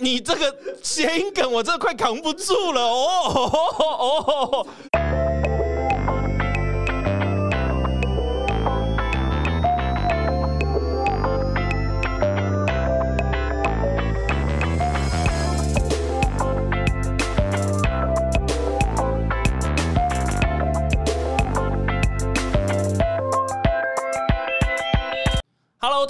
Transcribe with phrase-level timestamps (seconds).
[0.00, 3.86] 你这个谐音梗，我真的快扛不住了哦哦
[4.52, 4.66] 哦！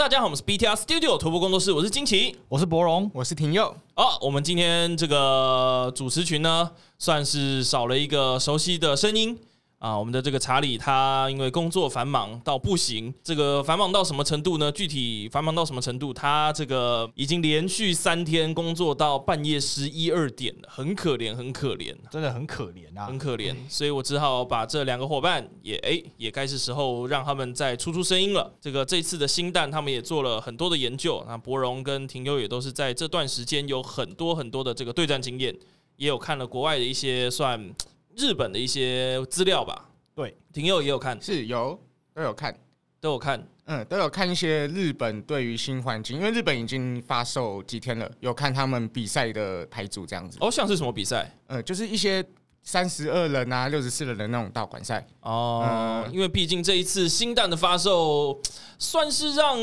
[0.01, 3.77] 大家好，我们是 BTR Studio 头部工作室，我是金奇，我是博荣，我是廷佑。
[3.93, 9.39] 好，我们今天这个主持群呢，算是少了一个熟悉的声音。
[9.80, 14.70] 啊，我们的这个查理他因为工作繁忙到不行，这个繁忙到什么程度呢？
[14.70, 16.12] 具体繁忙到什么程度？
[16.12, 23.56] 他这个已经连续三天工作到半夜十一二点了，很可怜，很可怜，真的很可怜啊，很可怜。
[23.70, 28.53] 所以我只好把这两个伙伴也哎，也该是时候让他们再出出声音了。
[28.61, 35.56] 这个这次的新蛋他们也做了很多的研究，那博荣跟廷优也都是在这段时间有很多很多的这个对战经验，
[35.97, 37.75] 也有看了国外的一些算。
[38.21, 41.81] 日本的一些资料吧，对，廷佑也有看，是有
[42.13, 42.55] 都有看，
[43.01, 50.37] 都有看，嗯，都有看一些日本对于新环境，因为日本已经发售几天了，有看他们比赛的牌组这样子。
[50.41, 51.35] 哦，像是什么比赛？
[51.47, 52.23] 嗯，就是一些
[52.63, 55.07] 三十二人啊、六十四人的那种道馆赛。
[55.23, 58.39] 哦，嗯、因为毕竟这一次新蛋的发售，
[58.79, 59.57] 算是让。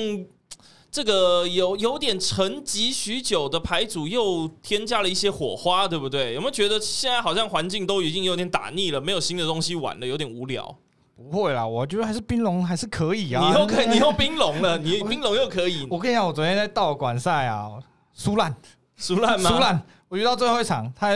[0.97, 6.33] 这个有有点沉寂许久的牌组又添加了一些火花，对不对？
[6.33, 10.75] 有没有觉得现在好像环境都已经有点打腻了，没有新的东西玩了，有点无聊？
[11.15, 13.47] 不会啦，我觉得还是冰龙还是可以啊。
[13.47, 15.85] 你又可以，你又冰龙了，你冰龙又可以。
[15.87, 17.73] 我跟你讲，我昨天在道馆赛啊，
[18.15, 18.55] 输烂，
[18.95, 19.51] 输烂吗？
[19.51, 19.79] 输烂。
[20.07, 21.13] 我遇到最后一场，他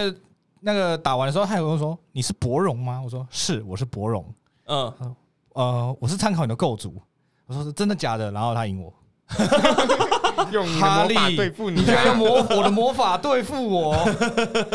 [0.59, 4.23] 那个打完的时候，他有人说：“你是博荣吗？”我说：“是，我是博荣。”
[4.67, 4.93] 嗯，
[5.53, 6.93] 呃，我是参考你的构筑。
[7.47, 8.93] 我说：“是真的假的？”然后他赢我。
[10.51, 13.95] 用哈利对付你，你居然用魔我的魔法对付我，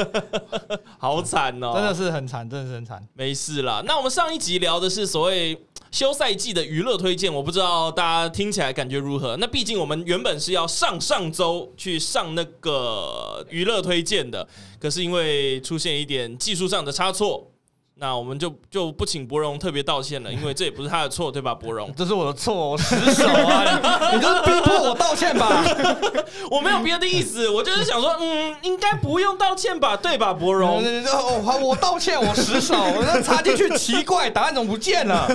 [0.98, 1.72] 好惨哦！
[1.74, 3.02] 真的是很惨，真的是很惨。
[3.14, 9.36] 没事啦，那我们上一集聊的是所谓休赛季的娱乐推荐，我不知道大家听起来感觉如何？
[9.38, 14.46] 那毕竟我们原本是要上上周去上那个娱乐推荐的，
[14.80, 17.50] 可是因为出现一点技术上的差错。
[17.98, 21.54] 那我们就就不请博荣特别道歉了， 因为这也不是他的错，对吧？
[21.54, 24.12] 博荣，这是我的错，我失手啊！
[24.14, 25.64] 你 就是逼迫我道歉吧？
[26.50, 29.96] 我没有别的意思，我就是想说，嗯，应该不用道歉吧？
[29.96, 30.84] 对吧，博荣？
[31.06, 35.26] 哦，我道歉，我失手，我那插进去，奇怪，答案怎么不见了？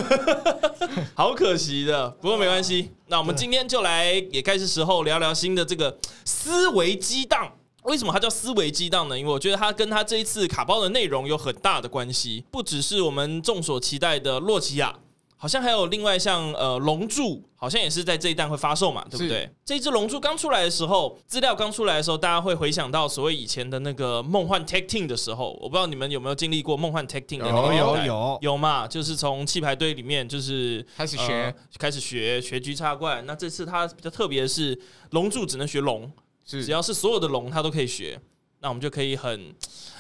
[1.16, 2.92] 好可惜的，不过没关系。
[3.08, 7.52] 那我们今天就来，也该是时候聊聊新的这个思维激荡。
[7.84, 9.18] 为什么它叫思维激荡呢？
[9.18, 14.96] 因为我觉得它跟它这一次卡包的内容有很大的关系，不只是我们众所期待的洛奇亚，
[15.38, 19.50] 好像还有另外像呃龙柱，好像也是在这一弹会发售嘛，对不对？
[19.66, 28.88] 这一只龙柱刚出来的时候，资料刚出来的时候，大家会回想到所谓以前的那个梦幻 Tag Team 的时候，我不知道你们有没有经历过梦幻 Tag Team 的那个有有有有嘛？
[28.88, 36.12] 就是从气牌堆里面就是开始学、呃、开始学学局插怪，那这次它比较特别的是龙柱只能学龙。
[36.46, 38.20] 是，只要是所有的龙，它都可以学，
[38.60, 39.54] 那我们就可以很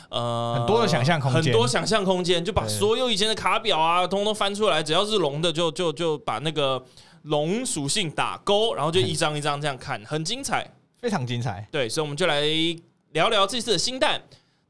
[0.09, 6.84] 呃很多的想象空间，很多想象空间，就把所有以前的卡表啊，通通翻出来，只要是龙的就，就就就把那个
[7.24, 10.69] 龙属性打勾，然后就一张一张这样看，很精彩，
[11.00, 11.68] 非常精彩。
[11.72, 12.44] 对，所以我们就来
[13.12, 14.22] 聊聊这次的新蛋。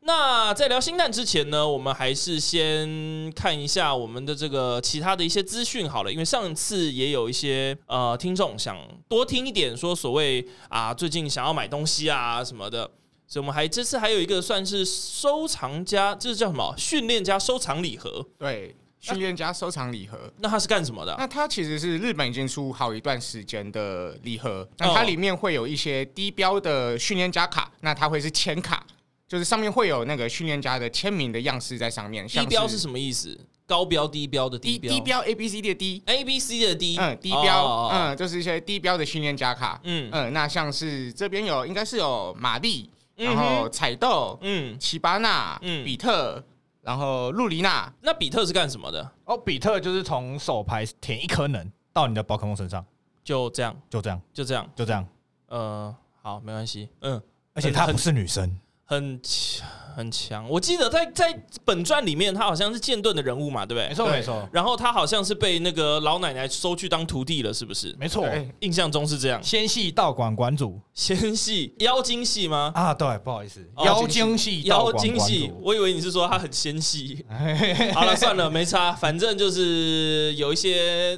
[0.03, 12.89] 那在聊新蛋之前呢，我们还是先看一下我们的这个其他的一些资讯好了，因为上次也有一些呃听众想多听一点，说所谓啊最近想要买东西啊什么的，
[13.27, 16.73] 所以我们还这次还有一个算是收藏家，这是叫什么？
[16.75, 18.25] 训练家收藏礼盒。
[18.39, 20.17] 对，训练家收藏礼盒。
[20.39, 21.15] 那它是干什么的？
[21.19, 28.83] 那它其实是日本已经出好一段时间的礼盒，那它里面会有一些低标的训练家卡，那它会是签卡。
[29.31, 32.27] 就是上面会有那个训练家的签名的样式在上面。
[32.27, 33.39] 低标是什么意思？
[33.65, 34.93] 高标、低标的低标。
[34.93, 36.97] 低标 A B C 的低，A B C 的低。
[36.99, 39.79] 嗯，低标，嗯，就是一些低标的训练家卡。
[39.85, 46.43] 嗯嗯，那像是这边有，应该是有玛丽，然后彩豆，嗯，奇巴纳，嗯，比特，
[46.81, 47.89] 然后露丽娜。
[48.01, 49.11] 那比特是干什么的？
[49.23, 52.85] 哦，比特就是从手牌填一颗能到你的宝可梦身上，
[53.23, 55.07] 就这样，就这样，就这样，就这样。
[55.47, 56.89] 呃，好，没关系。
[56.99, 57.21] 嗯，
[57.53, 58.53] 而且她不是女生。
[58.91, 59.65] 很强，
[59.95, 60.49] 很强。
[60.49, 61.33] 我记得在在
[61.63, 63.87] 本传里面，他好像是剑盾的人物嘛，对不对？
[63.87, 64.49] 没错，没错。
[64.51, 67.95] 然后他好像是被那个老奶奶收去当徒弟了，是不是？
[67.97, 68.27] 没错，
[68.59, 69.41] 印象中是这样。
[69.41, 72.73] 纤细道馆馆主，纤细妖精系吗？
[72.75, 75.53] 啊，对，不好意思，妖精系，妖精系。
[75.61, 77.25] 我以为你是说他很纤细。
[77.95, 81.17] 好了，算了，没差，反正就是有一些。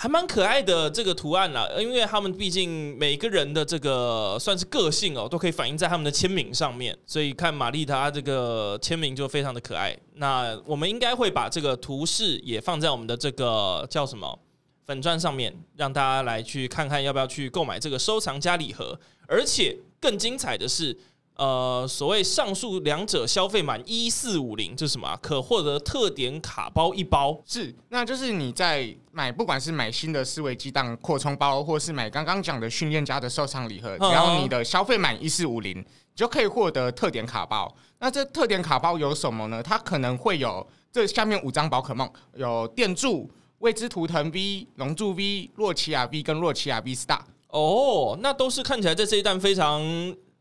[0.00, 9.98] 还蛮可爱的这个图案啦，因为他们毕竟每个人的这个算是个性哦，都可以反映在他们的签名上面，所以看玛丽她这个签名就非常的可爱。
[10.14, 14.38] 那我们应该会把这个图示也放在我们的这个叫什么
[14.86, 18.96] 粉钻上面，让大家来去看看要不要去购买这个收藏加礼盒。
[19.26, 20.96] 而且更精彩的是。
[21.38, 25.16] 呃，所谓上述两者消费满一四五零，这是什么啊？
[25.22, 27.40] 可获得特点卡包一包。
[27.46, 37.72] 是，那就是你在买，不管是买新的思维激荡扩充包，或是买刚刚讲的训练家的收藏礼盒，只要你的消费满一四五零，就可以获得特点卡包。
[38.00, 39.62] 那这特点卡包有什么呢？
[39.62, 43.30] 它可能会有这下面五张宝可梦，有电柱、
[43.60, 47.20] 未知图腾 V、龙柱 V、洛奇亚 V 跟洛奇亚 V Star。
[47.50, 49.80] 哦，那都是看起来在这一弹非常。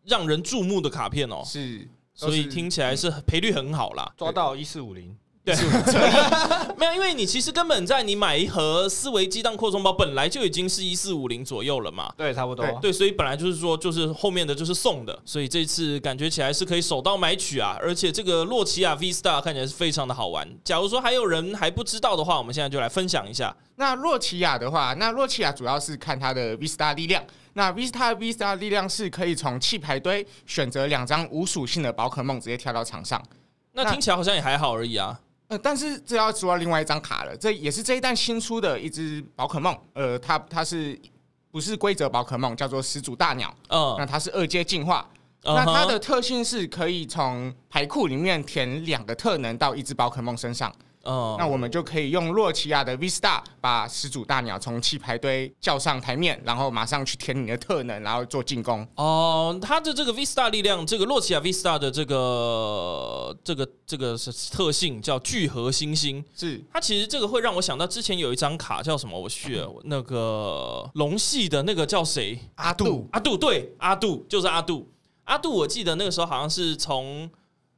[0.07, 5.13] 让人注目的卡片哦，是，所以听起来是赔率很好啦，抓到一四五零，
[5.55, 20.47] 对， 没有，因为你其实根本在你买一盒思维激荡扩充包，本来就已经是一四五零左右了嘛，对，差不多，对，所以本来就是说，就是后面的就是送的，所以这次感觉起来是可以手到买取啊，而且这个洛奇亚 V Star 看起来是非常的好玩。
[20.63, 23.55] 假如说还有人还不知道的话，我们现在就来分享一下。
[23.77, 27.23] 那洛奇亚的话，那洛奇亚主要是看它的 V Star 力量。
[27.53, 33.19] 那 Vista Vista 力量是可以从弃牌堆选择两张无属性的宝可梦，直接跳到场上。
[33.73, 35.19] 那听起来好像也还好而已啊。
[35.47, 39.77] 呃，但是这要说到另外一张卡了，这也是这一弹新出的一只宝可梦。
[39.93, 40.99] 呃，它它是
[41.51, 42.55] 不是规则宝可梦？
[42.55, 43.53] 叫做始祖大鸟。
[43.69, 43.95] 嗯。
[43.97, 45.07] 那它是二阶进化。
[45.43, 45.55] Uh.
[45.55, 50.73] 那它的特性是可以从牌库里面填两个特能到一只宝可梦身上。
[51.07, 51.39] 哦，oh.
[51.39, 58.85] 那我们就可以用洛奇亚的 V Star 把始祖大鸟从弃牌堆叫上台面，然后马上去填你的特能，然后做进攻。
[58.95, 66.23] 哦，uh, 它的这个 V Star 力量，这个洛奇亚 V Star 的这个这个这个是特性叫聚合星星。
[66.35, 69.17] 是它其实这个会让我想到之前有一张卡叫什么？
[69.17, 72.37] 我去了，那个龙系的那个叫谁？
[72.55, 74.91] 阿杜，阿杜，对，阿杜就是阿杜。
[75.23, 77.29] 阿杜，我记得那个时候好像是从。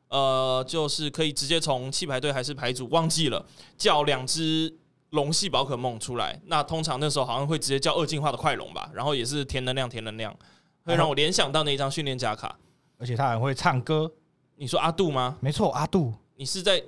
[0.10, 3.44] 呃，就是可以直接从弃牌队还是牌组忘记了
[3.78, 4.72] 叫两只
[5.12, 6.40] 龙系宝可梦出来。
[6.46, 10.36] 那通常那时候好像会直接叫二进化的快龙吧，然后也是填能量，填能量，
[10.84, 12.58] 会让我联想到那一张训练家卡。
[12.98, 14.12] 而且他还会唱歌。
[14.56, 15.38] 你说阿杜吗？
[15.40, 16.14] 没错，阿杜。
[16.36, 16.84] 你是在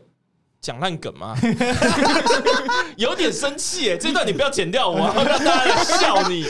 [0.62, 1.36] 讲烂梗吗？
[2.96, 6.46] 有点生气哎，这段你不要剪掉，我 要让大家笑你。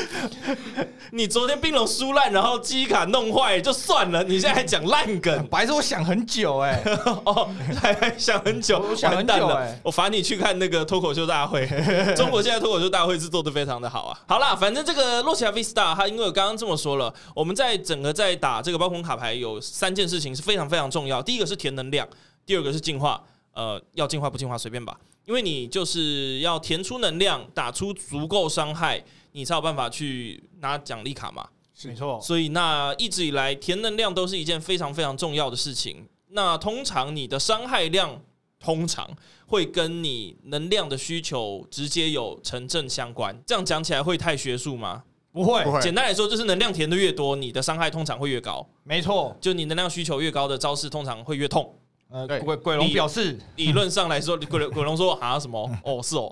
[1.12, 6.82] 你昨天冰龙输烂，然后记忆卡弄坏就算了，你现在还讲烂梗， 白说我想很久哎，
[7.24, 7.50] 哦，
[7.82, 11.66] 还想很久，我想很久哎，我罚你去看那个脱口秀大会，
[12.14, 14.20] 中国现在脱口秀大会是做的非常的好啊。
[14.28, 22.06] 好啦，反正这个洛奇亚 V Star，他因为我刚刚这么说了，我们在整个在打这个宝可梦卡牌有三件事情是非常非常重要，第一个是填能量，
[22.46, 23.22] 第二个是进化，
[23.54, 29.04] 呃，要进化不进化随便吧，因为你就是要填出能量，打出足够伤害。
[29.34, 31.48] 你才有办法去拿奖励卡嘛？
[31.74, 32.20] 是没错。
[32.22, 36.06] 所以那一直以来填能量都是一件非常非常重要的事情。
[36.32, 38.22] 那通常你的伤害量
[38.60, 39.10] 通常
[39.48, 43.34] 会跟你能量的需求直接有成正相关。
[43.48, 45.02] 这样讲起来会太学术吗？
[45.32, 45.64] 不会。
[45.82, 48.68] 简单来说就是能量填的越多，你的伤害通常会越高。
[48.84, 49.34] 没错。
[49.40, 51.74] 就你能量需求越高的招式通常会越痛。
[52.12, 55.70] 呃，鬼鬼龙表示，理论上来说，鬼鬼龙说啊什么？
[55.86, 56.30] 哦，是哦，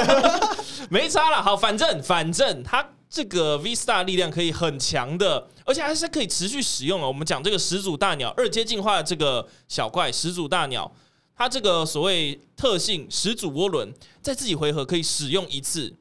[0.88, 1.42] 没差了。
[1.42, 7.06] 好，反正反正它这个 V Star 力量可以很强的，而且还是可以持续使用啊。
[7.06, 10.90] 我们讲这个始祖大鸟二阶进化的这个小怪始祖大鸟，
[11.36, 13.92] 它这个所谓特性始祖涡轮，
[14.22, 15.94] 在自己回合可以使用一次，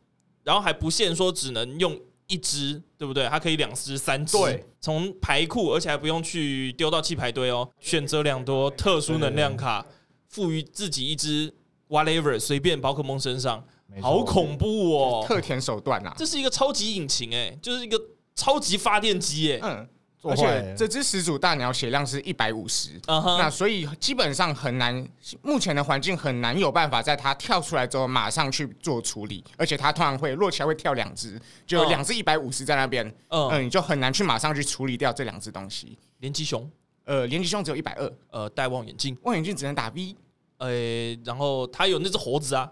[0.43, 2.00] 然后还不限说只能用。
[2.27, 3.27] 一只对不对？
[3.27, 4.38] 它可以两只、三只，
[4.79, 7.70] 从对牌库，而且还不用去丢到弃牌堆哦。
[7.79, 9.86] 选择两多特殊能量卡，
[10.29, 11.53] 赋予自己一只
[11.89, 13.63] whatever 随便宝可梦身上，
[14.01, 15.25] 好恐怖哦！
[15.27, 18.01] 特甜手段啊，这是一个超级引擎哎，就是一个
[18.34, 19.60] 超级发电机哎。
[19.62, 19.89] 嗯。
[20.29, 25.08] 而且这只始祖大鸟血量是一百五十，那所以基本上很难，
[25.41, 35.98] 目前的环境很难有办法在它跳出来之后马上去做处理，而且它通常会落起来会跳两只，就两只一百五十在那边，嗯、呃，你就很难去马上去处理掉这两只东西。
[36.20, 36.67] 连击熊，
[37.03, 40.15] 呃，连击熊只有一百二，呃，戴望远镜，望远镜只能打 V，
[40.58, 42.72] 呃，然后它有那只猴子啊。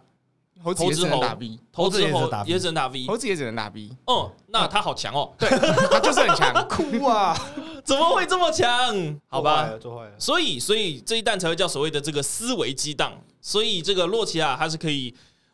[0.62, 3.89] 猴子也只能打 V，猴子也只能打 V，也只能打 V，猴子也只能打 V。
[4.05, 5.50] 哦，那他好强哦，对，
[5.89, 7.36] 他就是很强， 哭啊！
[7.83, 9.19] 怎么会这么强？
[9.27, 13.13] 好吧，做坏了，所以，所以这一弹才会叫所谓的这个思维激荡。
[13.41, 15.13] 所以这个洛奇亚他是可以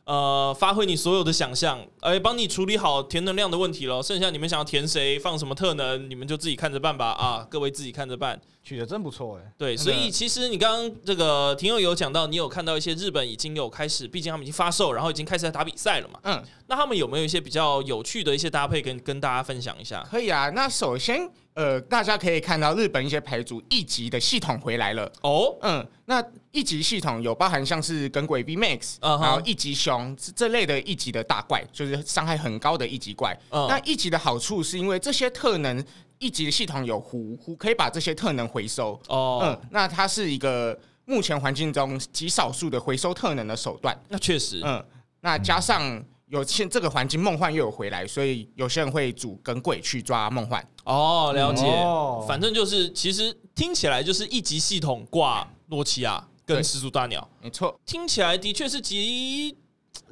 [0.09, 4.01] 呃，发挥你所有的想象，哎，帮你处理好填能量的问题了。
[4.01, 7.11] 剩下你们想要填谁，放什么特能，你们就自己看着办吧。
[7.11, 8.41] 啊，各位自己看着办。
[8.63, 9.53] 取得真不错哎。
[9.55, 16.19] 对，所以其实你刚刚这个廷佑有讲到，你有看到一些日本已经有开始，毕竟他们已经发售，然后已经开始在打比赛了嘛。
[16.23, 20.03] 嗯，那他们有没有一些比较有趣的一些搭配跟跟大家分享一下？
[20.09, 20.49] 可以啊。
[20.49, 21.29] 那首先。
[21.55, 25.53] 呃，大家可以看到日本一些牌组一级的系统回来了哦。
[25.61, 29.21] 嗯，那一级系统有包含像是耿鬼 V Max，、uh huh.
[29.21, 33.37] 然后一级熊这类的一级的大怪，就是伤害很高的一级怪。
[33.49, 33.67] Uh huh.
[33.67, 35.83] 那一级的好处是因为这些特能
[36.17, 39.39] 一级的系统有壶壶可以把这些特能回收哦。
[39.41, 39.45] Uh.
[39.47, 43.97] 嗯，那它是一个目前环境中极少数的回收特能的手段。
[44.07, 44.83] 那确实，嗯，
[45.21, 46.03] 那加上。
[46.29, 50.63] 有现这个环境梦幻又有回来，所以有些人会组耿鬼去抓梦幻。
[50.83, 51.63] 哦，了解。
[51.63, 56.23] 哦、反正就是，其实听起来就是一级系统挂洛奇亚
[56.55, 57.79] 跟始祖大鸟，没错。
[57.85, 59.57] 听起来的确是极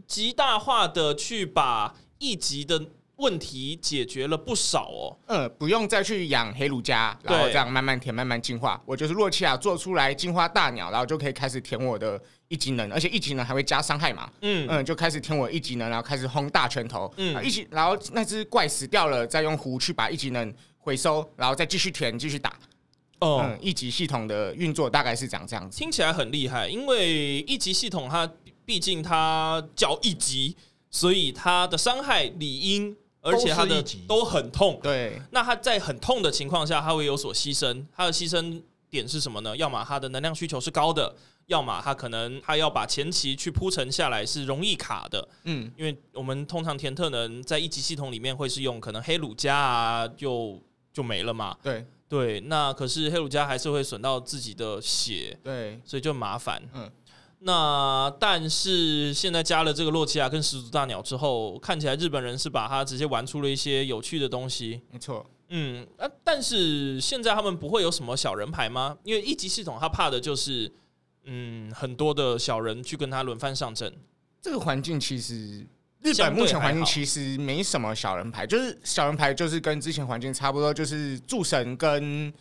[0.05, 2.81] 极大化的去把一级的
[3.17, 5.17] 问题解决了不少哦。
[5.27, 8.81] 嗯，不用再去养黑鲁加，然后这样慢慢填、慢慢进化。
[8.85, 12.21] 我就是洛奇亚做出来进化大鸟，然后就可以开始填我的。
[12.49, 14.31] 一级能，而且一级能还会加伤害嘛？
[14.39, 17.13] 嗯嗯，就开始填我一级能，然后开始轰大拳头。
[17.17, 22.53] 嗯，一级，然后那只怪死掉了，再用壶去把一级能回收，然后再继续填，继续打。
[23.19, 25.77] 哦、嗯，一级系统的运作大概是长这样子。
[25.77, 28.29] 听起来很厉害，因为一级系统它
[28.65, 30.55] 毕竟它叫一级，
[30.89, 34.79] 所以它的伤害理应，而且它的都很痛。
[34.83, 37.85] 对，那它在很痛的情况下，它会有所牺牲。
[37.95, 39.55] 它的牺牲点是什么呢？
[39.57, 41.15] 要么它的能量需求是高的。
[41.47, 56.91] 要么它可能它要把前期去铺陈下来是容易卡的，嗯，因为我们通常填特能在一级系统里面会是用可能黑鲁加啊，就就没了嘛，对对，那可是黑鲁加还是会损到自己的血，对，所以就麻烦，嗯，
[57.39, 68.97] 那但是现在加了这个洛奇亚跟始祖大鸟之后，看起来日本人是把它直接玩出了一些有趣的东西，没错，嗯，啊，但是现在他们不会有什么小人牌吗？
[69.03, 70.71] 因为一级系统他怕的就是。
[71.29, 73.93] 嗯，很多的小人去跟他轮番上阵。
[74.41, 75.67] 这个环境其实，
[76.01, 82.31] 日本目前环境其实没什么小人牌，就是小人牌就是跟之前环境差不多，就是诸神跟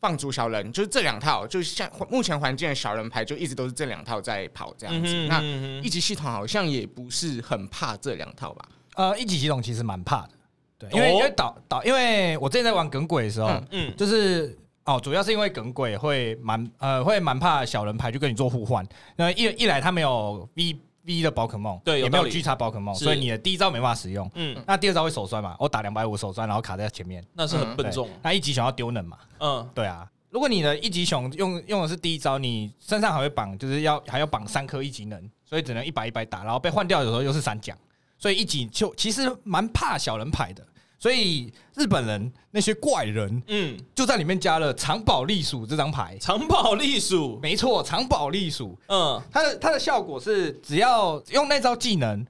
[0.00, 1.46] 放逐小人，就是这两套。
[1.46, 5.00] 就像目前环境的小人牌，就一直都是这两套在跑这样子。
[5.04, 8.68] 嗯哼嗯哼，那一级系统好像也不是很怕这两套吧？
[8.94, 10.30] 呃，一级系统其实蛮怕的，
[10.78, 14.58] 对，因为、哦、因为导导，因为我之前在玩耿鬼的时候，嗯，嗯就是。
[14.84, 18.84] 哦，主要是因为耿鬼会蛮呃会蛮怕小人牌，就跟你做互换。
[19.16, 24.30] 因为一一来他没有 V V 的宝可梦，对，也没有巨叉宝可梦，所以你的第一招没办法使用。
[24.34, 25.56] 嗯，那第二招会手酸嘛？
[25.58, 28.08] 我打两百五手酸，然后卡在前面，那是很笨重。
[28.22, 29.18] 那一级熊要丢能嘛？
[29.40, 30.08] 嗯，对啊。
[30.30, 37.76] 如果你的一级熊用用的是第一招，你身上还会绑，就是要还要绑三颗一级能，所以只能一百一百打，然后被换掉的时候又是三奖，
[38.16, 40.66] 所以一级就其实蛮怕小人牌的。
[41.02, 46.16] 所以日本人那些怪人，嗯，就在里面加了藏宝利鼠这张牌。
[46.20, 48.78] 藏宝利鼠，没错，藏宝利鼠。
[48.86, 52.24] 嗯，它的它的效果是，只要用那招技能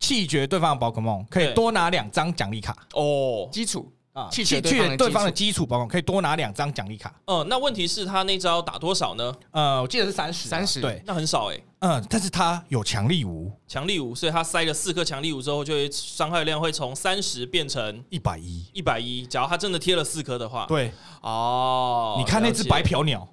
[0.00, 2.76] 气绝对方的宝可梦，可以多拿两张奖励卡。
[2.94, 3.88] 哦，基础。
[4.30, 7.14] 弃绝对方的基础宝可梦，可以多拿两张奖励卡。
[7.26, 9.34] 嗯，那问题是他那招打多少呢？
[9.50, 11.58] 呃，我记得是三十，三十，对，那很少哎。
[11.80, 19.24] 嗯，但是他有强力五，强力五，所以他塞了四颗强力五之后，就会伤害量会从三十变成一百一，一百一。
[19.26, 23.28] 假如他真的贴了四颗的话，对，哦，你看那只白嫖鸟，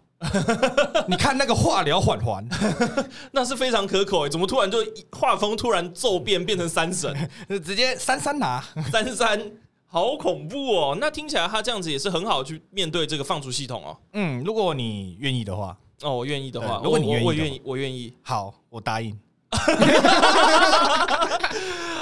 [1.08, 2.48] 你看那个化疗缓缓，
[3.34, 4.78] 那是非常可口哎，怎么突然就
[5.12, 7.30] 画风突然骤变，变成三神，
[7.66, 9.42] 直接三三拿三三。
[9.96, 10.98] 好恐怖哦！
[11.00, 13.96] 那听起来他这样子也是很好去面对这个放逐系统哦。
[14.12, 18.14] 嗯，如果你愿意的话，哦，我愿意的话，如果你愿意，我愿意，我愿意。
[18.22, 19.18] 好，我答应。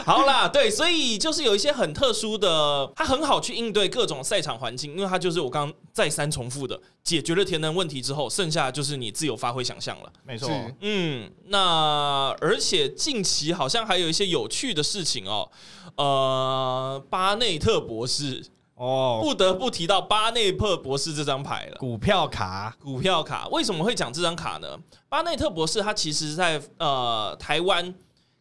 [0.06, 10.12] 好啦，对，所以就是有一些很特殊的，它很好去应对各种赛场环境，因为它就是我刚刚再三重复的，解决了填能问题之后，剩下就是你自由发挥想象了。
[10.26, 10.50] 没错，
[10.82, 15.50] 嗯，那而且近期好像还有一些有趣的事情哦，
[15.96, 18.44] 呃，巴内特博士。
[18.76, 21.78] 哦，不得不提到巴内特博士这张牌了。
[21.78, 24.78] 股票卡，股票卡，为什么会讲这张卡呢？
[25.08, 27.94] 巴内特博士他其实在呃台湾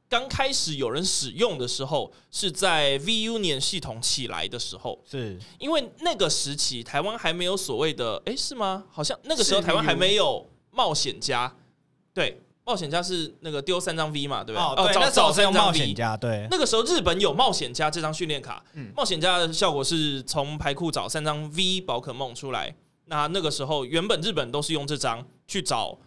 [0.08, 8.84] 刚开始有人使用的时候，是在 V Union 系统起来的时候，是因为那个时期台湾还没有所谓的，哎，是吗？
[8.90, 11.54] 好像那个时候台湾还没有冒险家，
[12.14, 12.40] 对。
[12.64, 14.64] 冒险家是那个丢三张 V 嘛，对不对？
[14.64, 16.46] 哦，对，那找三张冒险家，对。
[16.50, 22.74] 那个时候日本有冒险家这张训练卡，嗯，冒险家的效果是从牌库找三张 V 宝可梦出来。
[23.06, 25.98] 那那个时候原本日本都是用这张去找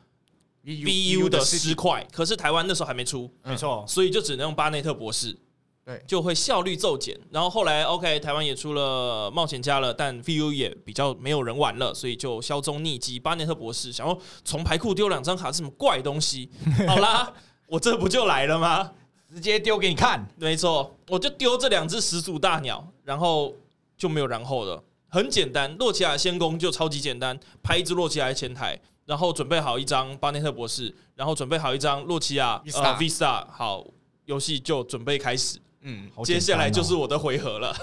[0.63, 5.38] VU 的尸块，可是台湾那时候还没出，没错，所以就只能用巴内特博士。
[5.86, 7.15] 对，就会效率骤减。
[7.30, 13.20] 然后后来，OK，台湾也出了冒险家了，但 VU 也比较没有人玩了，所以就销声匿迹。
[13.20, 16.50] 巴内特博士想要从牌库丢两张卡是什么怪东西？
[16.88, 17.32] 好啦，
[17.68, 18.92] 我这不就来了吗？
[19.30, 20.27] 直接丢给你看。
[20.38, 23.54] 没错，我就丢这两只始祖大鸟，然后
[23.96, 24.84] 就没有然后了。
[25.10, 33.86] 很简单，洛奇亚先攻就超级简单，拍一只洛奇亚在前台，然后准备好一张巴内特博士，然后准备好一张洛奇亚呃 Vista，好，
[34.25, 35.60] 游戏就准备开始。
[35.88, 37.75] 嗯，哦接下来就是我的回合了。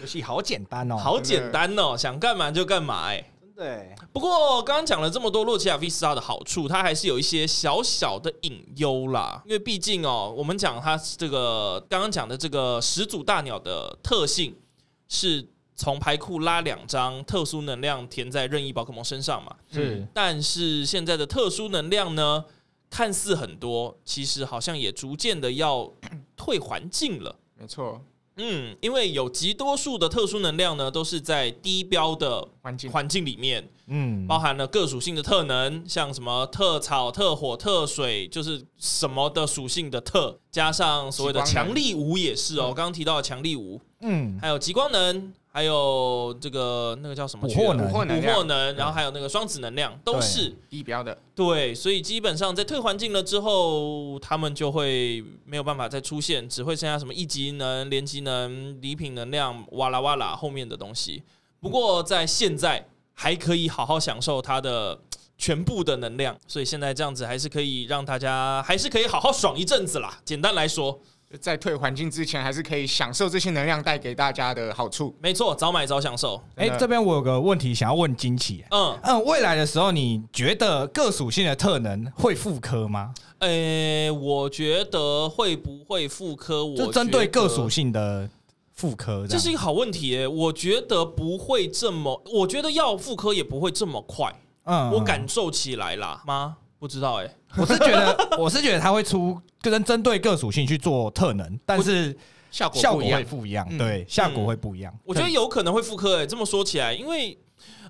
[0.00, 3.30] 游戏好简单哦， 好简单哦，想干嘛就干嘛哎、欸。
[3.42, 3.86] 真的。
[4.12, 9.42] 不过刚刚讲了这么多洛奇亚 Vista 的好处，它还是有一些小小的隐忧啦。
[9.44, 14.54] 因为毕竟哦，我们讲它这个刚刚讲的这个始祖大鸟的特性，
[15.08, 15.44] 是
[15.74, 19.56] 从牌库拉两张特殊能量填在任意宝可梦身上嘛。
[19.72, 20.06] 是。
[20.14, 22.44] 但是现在的特殊能量呢？
[22.92, 25.90] 看似很多，其实好像也逐渐的要
[26.36, 27.34] 退环境了。
[27.58, 27.98] 没错，
[28.36, 32.90] 嗯，因为有极多数的特殊能量呢，都是在低标的环境。
[32.90, 45.32] 环境里面，嗯，包含了各属性的特能，像什么特草、特火、特水，就是什么的属性的特，加上所谓的强力五也是哦，刚刚提到的强力五，嗯，还有极光能。
[45.54, 47.46] 还有这个那个叫什么？
[47.46, 48.04] 捕获能，捕获
[48.44, 51.16] 能，然后还有那个双子能量，都是低标的。
[51.34, 61.22] 对，所以基本上在退环境了之后，他们就会没有办法再出现，只会剩下什么一级能、连级能、礼品能量、哇啦哇啦后面的东西。
[61.60, 64.98] 不过在现在还可以好好享受它的
[65.36, 70.18] 全部的能量，所以现在这样子还是可以让大家还是可以好好爽一阵子啦。
[70.24, 70.98] 简单来说。
[71.40, 75.14] 在退环境之前，还是可以享受这些能量带给大家的好处。
[75.20, 76.40] 没错，早买早享受。
[76.56, 78.64] 哎、欸，这边我有个问题想要问金奇。
[78.70, 83.14] 嗯嗯，未来的时候，你觉得各属性的特能会复刻吗？
[83.38, 86.64] 呃、欸，我觉得会不会复刻？
[86.64, 88.28] 我就针对各属性的
[88.72, 90.26] 复刻，这是一个好问题、欸。
[90.26, 94.32] 我觉得不会这么，我觉得要复刻也不会这么快。
[94.64, 96.56] 嗯，我感受起来啦吗？
[96.82, 102.12] 不知道哎、欸，我是觉得， 我是觉得他会出跟针对各属性去做特能，但是
[102.50, 104.92] 效果效果会不一样，对，效果会不一样。
[105.04, 107.38] 我觉得有可能会复刻哎，这么说起来，因为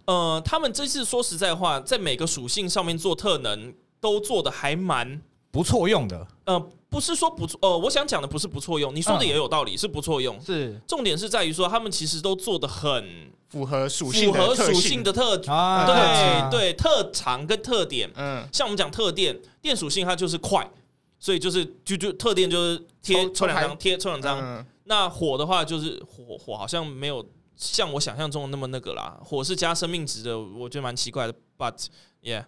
[0.04, 6.26] 呃，他们这次说实在话，在每个属性上面做特能都做的还蛮不错用的。
[6.44, 10.38] 呃，不是说不错，呃，我想讲的不是不错用，你说的也有道理，是不错用。
[10.42, 10.78] 是。
[10.86, 15.86] 重点是在于说，他们其实都做的很符合属性，符合属性的特啊，
[16.50, 20.70] 对对，特长跟特点，嗯，像我们讲特电电属性，它就是快，
[21.18, 24.66] 所以就是就就特电就是贴抽两张，贴抽两张。
[24.84, 27.24] 那火的话就是火火好像没有
[27.56, 31.34] 像我想象中的那么那个啦，火是加生命值的，我觉得蛮奇怪的。
[31.56, 31.86] But
[32.22, 32.44] yeah，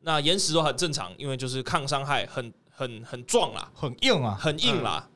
[0.00, 5.08] 那岩石都很正常，因为就是抗伤害很很很壮啦，很硬啊，很硬啦。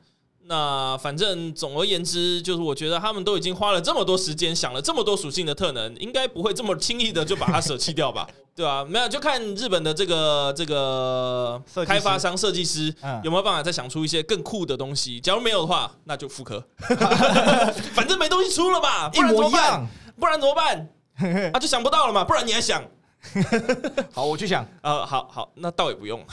[0.45, 8.27] 那反正总而言之，就是我觉得他们都已经花了这么多时间，想了这么多属性的特能，应该不会这么轻易的就把它舍弃掉吧？
[8.53, 8.83] 对吧、啊？
[8.83, 15.21] 没有，就看日本的这个这个开发商设计师有没有办法再想出一些更酷的东西。
[15.21, 16.61] 假如没有的话，那就复刻。
[17.95, 19.07] 反正没东西出了吧？
[19.07, 19.87] 不然怎么办？
[20.19, 20.89] 不然怎么办？
[21.53, 22.25] 啊，就想不到了嘛？
[22.25, 22.83] 不然你还想？
[24.11, 24.65] 好，我去想。
[24.81, 26.23] 呃，好好，那倒也不用，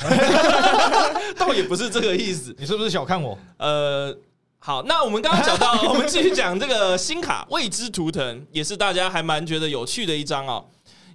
[1.38, 2.55] 倒也不是这个意思。
[2.59, 3.38] 你是不是小看我？
[3.59, 4.14] 呃，
[4.59, 10.64] 好，那我们刚刚讲到， 我们继续讲这个新卡未知图腾，也是大家还蛮觉得有趣的一张哦。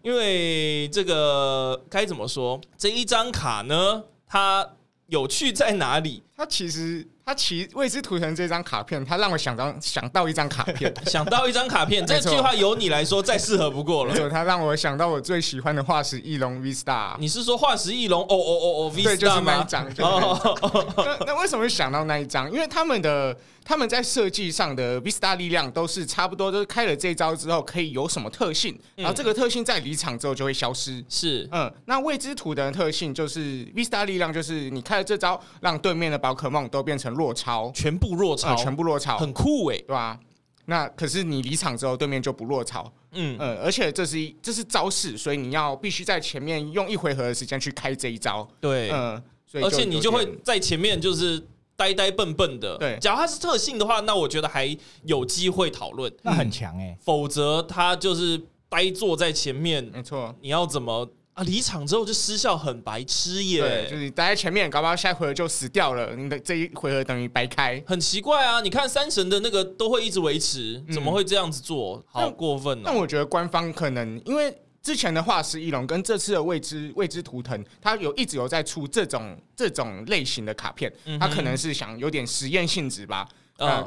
[0.01, 2.59] 因为这个该怎么说？
[2.77, 4.67] 这一张卡呢，它
[5.07, 6.23] 有趣在哪里？
[6.35, 7.07] 它其实。
[7.27, 12.05] 他其未知图腾这张卡片，他让我想到想到一张卡片， 想到一张卡片。
[12.05, 14.15] 这句话由你来说再适合不过了。
[14.15, 17.15] 就，他让我想到我最喜欢的化石翼龙 V Star。
[17.17, 18.21] 你是说化石翼龙？
[18.21, 19.91] 哦哦哦哦，V Star 对，就是那一张。
[19.97, 22.45] 那那为什么会想到那一张？
[22.51, 23.35] 因为他们的
[23.65, 31.03] 他们在设计上的 V Star 力量都是差不多，都是开了这招之后可以有什么特性，然后这个特性在离场之后就会消失。
[31.09, 37.15] 是，嗯，那未知图的特性就是 V Star 力量，就是你开了这招，让对面的宝可梦都变成。
[37.15, 40.19] 落超，全部落超，呃、全部落超，很酷诶，对吧？
[40.65, 43.37] 那可是你离场之后，对面就不落超，嗯。
[43.39, 51.41] 呃，而且这是一这是招式，所以你要必须在前面用一回合的时间去开这一招，对，嗯、呃，所以而且你就会在前面就是
[51.75, 52.97] 呆呆笨笨的，对。
[52.99, 56.97] 假如他是特性的话，那我觉得还有机会讨论，那很强诶、欸。
[57.01, 61.09] 否则他就是呆坐在前面，没错，你要怎么？
[61.35, 61.43] 啊！
[61.43, 63.59] 离场之后就失效，很白痴耶。
[63.59, 66.15] 对，就是你待在前面，搞不好下一回合就死掉了。
[66.15, 68.61] 你的这一回合等于白开，很奇怪啊！
[68.61, 71.97] 你看三神的那个都会一直维持，怎么会这样子做？
[71.97, 72.81] 嗯、好过分哦。
[72.85, 83.27] 但我觉得官方可能因为之前的化石翼龙跟这次的未知未知图腾，它有一直有在出这种这种类型的卡片，它可能是想有点实验性质吧，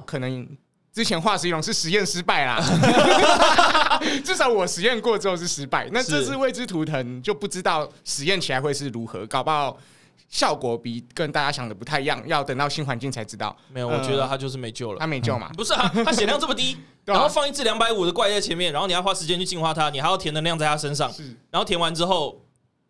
[0.04, 0.44] 可能。
[0.90, 2.58] 之前化石翼龙是实验失败啦，
[4.24, 5.88] 至少我实验过之后是失败。
[5.92, 9.78] 那这次未知图腾就不知道实验起来会是如何，搞不好
[10.28, 13.56] 效果比跟大家想的不太一样，要等到新环境才知道。
[13.72, 15.48] 没有，我觉得他就是没救了，他没救嘛？
[15.50, 21.10] 嗯、 不是啊，他血量这么低， 然后放一只两百五的怪在前面，然后你要花时间去净化它，你还要填能量在它身上，
[21.50, 22.40] 然后填完之后，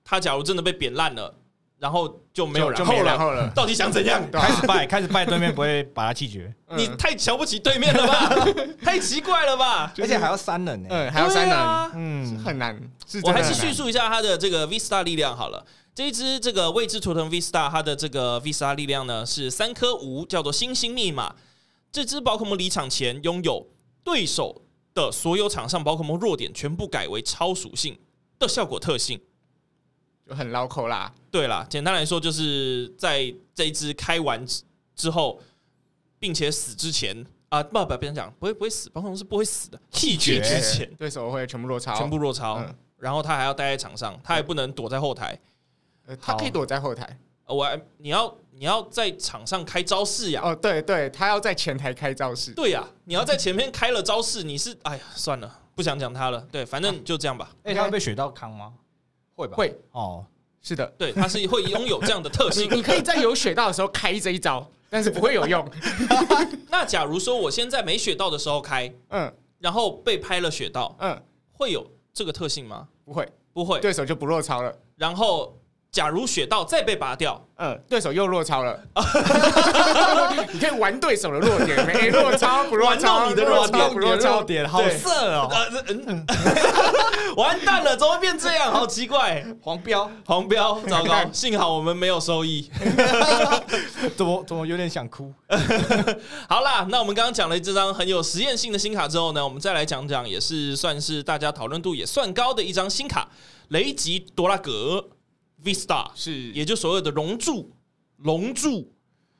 [0.04, 1.34] 他假如真的被扁烂了。
[1.80, 4.20] 然后就没有然后了，到底想怎样？
[4.32, 6.52] 开始拜，开始拜，对面不会把他气绝。
[6.76, 8.44] 你太瞧不起对面了吧？
[8.84, 9.92] 太奇怪了吧？
[9.96, 11.56] 而且还要三人呢，嗯，还要三人，
[11.94, 12.76] 嗯，很难。
[13.22, 15.64] 我还是叙述一下他的这个 V Star 力量好了。
[15.98, 21.34] 这一只这个未知图腾 Vista，它的这个 Vista 力量呢是三颗五，叫做星星密码。
[21.90, 23.66] 这只宝可梦离场前拥有
[24.04, 24.62] 对手
[24.94, 27.98] 的所有场上宝可梦弱点全部改为超属性
[28.38, 29.20] 的效果特性。
[30.24, 34.46] 就很绕口啦，对啦，简单来说就是在这一只开完
[34.94, 35.40] 之后，
[36.20, 42.64] 并且死之前啊，不不，不能讲不会不会死，宝可梦是不会死的，气绝之前，对手会全部落超，全部落超，
[42.98, 45.36] 然后他还要待在场上，他也不能躲在后台，
[46.16, 58.72] 他可以躲在后台，我还你要你要在场上开招式呀，哦对对，他要在前台开招式，对呀，你要在前面开了招式，你是哎呀算了，不想讲他了，对，反正就这样吧，哎，他会被雪道康吗？
[59.34, 59.56] 会吧？
[59.56, 60.24] 会哦，
[60.60, 62.68] 是的，对，他是会拥有这样的特性。
[62.70, 65.66] 你可以在有雪道的时候开这一招，但是不会有用。
[66.68, 72.88] 那假如说我现在没雪道的时候开，嗯，然后被拍了雪道，嗯，会有这个特性吗？
[73.04, 74.74] 不会，不会，对手就不落超了。
[74.96, 75.54] 然后。
[75.90, 78.78] 假如雪道再被拔掉，嗯，对手又落超了。
[80.52, 85.48] 你可以玩对手的弱点，没 落超不落超，玩你的弱点，不落超点，好色哦！
[87.36, 88.70] 完蛋了，怎么会变这样？
[88.70, 91.14] 好奇怪，黄标，黄标，糟糕！
[91.32, 92.70] 幸好我们没有收益。
[94.16, 95.32] 怎么怎么有点想哭？
[96.48, 103.28] 好啦，那我们刚刚讲了这张很有实验性的新卡之后呢，我们再来讲讲，也是算是大家讨论度也算高的一张新卡——
[103.68, 105.04] 雷吉多拉格。
[105.64, 107.70] V Star 是，也就所谓的龙柱，
[108.18, 108.92] 龙柱，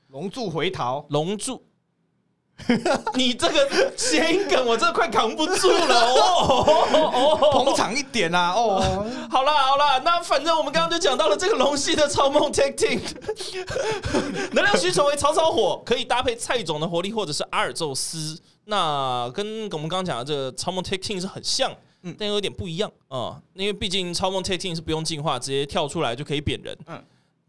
[0.08, 1.64] 龙柱回逃，龙柱。
[3.14, 6.64] 你这个谐音梗，我真的快扛不住了哦！
[7.14, 8.50] 哦，捧场一点啊！
[8.52, 13.00] 哦， 好啦好啦，那反正我们刚刚就讲到了这个龙系的超梦 Tech Team，
[14.54, 18.36] 能量需求为草草火，可以搭配蔡总的活力或者是阿尔宙斯。
[18.64, 21.72] 那跟我们刚刚讲的这个超梦 Tech Team 是很像。
[22.02, 26.76] 嗯，但有点不一样啊，因为毕竟超梦 Team 是不用进化，直接跳出来就可以扁人。
[26.86, 27.02] 嗯，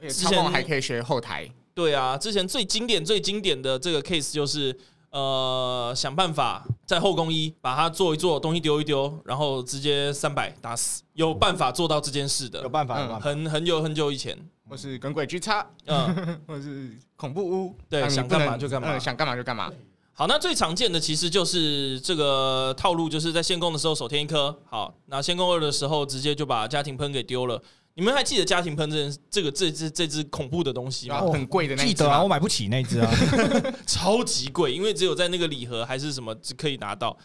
[0.10, 1.50] 之前还可以学后台。
[1.74, 4.78] 对啊，之前最经典、最经典的这个 case 就是，
[5.12, 11.04] 呃，想办法在后宫一把它做一做，东西丢一丢，然后直接三百打死。
[11.14, 19.72] 有办法做到这件事的，有办法，很很久很久以前，或是耿鬼 G 叉，嗯， 或是恐怖屋，对，想干嘛就干嘛，想干嘛就干嘛。
[20.19, 24.53] 好，那最常见的其实就是这个套路，就是在限攻的时候手添一颗。
[24.65, 27.63] 好，那限攻二的时候直接就把家庭喷给丢了。
[27.93, 31.21] 你们还记得家庭喷这件这个这只这只恐怖的东西吗？
[31.21, 33.10] 哦、很贵的那只，记得啊，我买不起那只啊，
[33.88, 37.17] 超级贵，因为只有在那个礼盒还是什么可以拿到，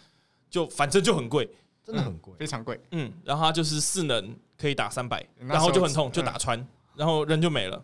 [0.48, 1.50] 就反正就很贵，
[1.84, 2.80] 真的很贵，非常贵。
[2.92, 7.82] 嗯，然后它就是四能可以打三百，然后就很痛，就打穿，嗯、然后人就没了。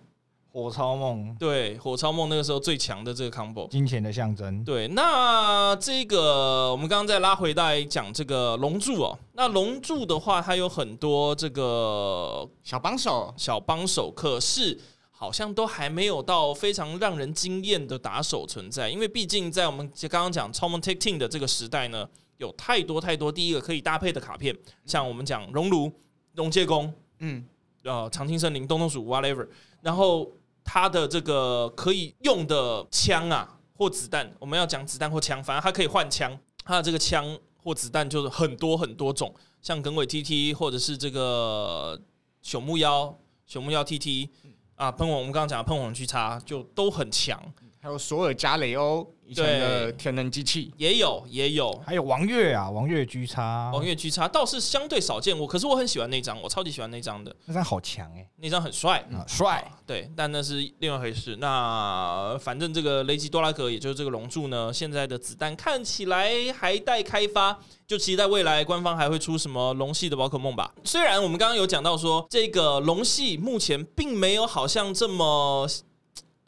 [0.53, 4.65] 火超梦，对，火超梦那个时候最强的这个 combo，金钱的象征。
[4.65, 14.77] 对，那这个我们刚刚再拉回来讲这个龙柱哦，那龙柱的话，它有很多这个小帮手，小帮手，可是
[15.13, 22.05] 好像都还没有到非常让人惊艳的打手存在，因为毕竟在我们刚刚讲超梦 take team 的这个时代呢，
[22.39, 24.53] 有太多太多第一个可以搭配的卡片，
[24.85, 25.93] 像我们讲熔炉、
[26.35, 27.47] 龙介弓，嗯，
[27.85, 29.47] 呃，常青森林、东东鼠，whatever，
[29.81, 30.29] 然后。
[30.73, 36.39] 它的这个可以用的枪啊，或子弹，我们要讲子弹或枪，反正它可以换枪。
[36.65, 42.01] 它的这个枪或子弹就是很多很多种，像耿鬼 TT 或者是这个
[42.45, 43.13] 朽木妖、
[43.49, 44.29] 朽木妖 TT
[44.77, 47.53] 啊，喷火我们刚刚讲的喷火龙去插就都很强。
[47.83, 50.71] 还有索尔加雷欧以前的天能机器。
[50.77, 61.37] 也有也有，还有王月啊，王月 G 叉，王月 G 叉倒是相对少见，我可是我很喜欢那张，我超级喜欢那张的，那张好强哎，那张很帅，帅，对，但那是另外一回事。
[61.37, 70.71] 那反正这个雷吉多拉格，也就是这个龙柱呢，现在的子弹看起来还待开发，就期待未来官方还会出什么龙系的宝可梦吧。
[70.85, 75.67] 虽然我们刚刚有讲到说，这个龙系目前并没有好像这么。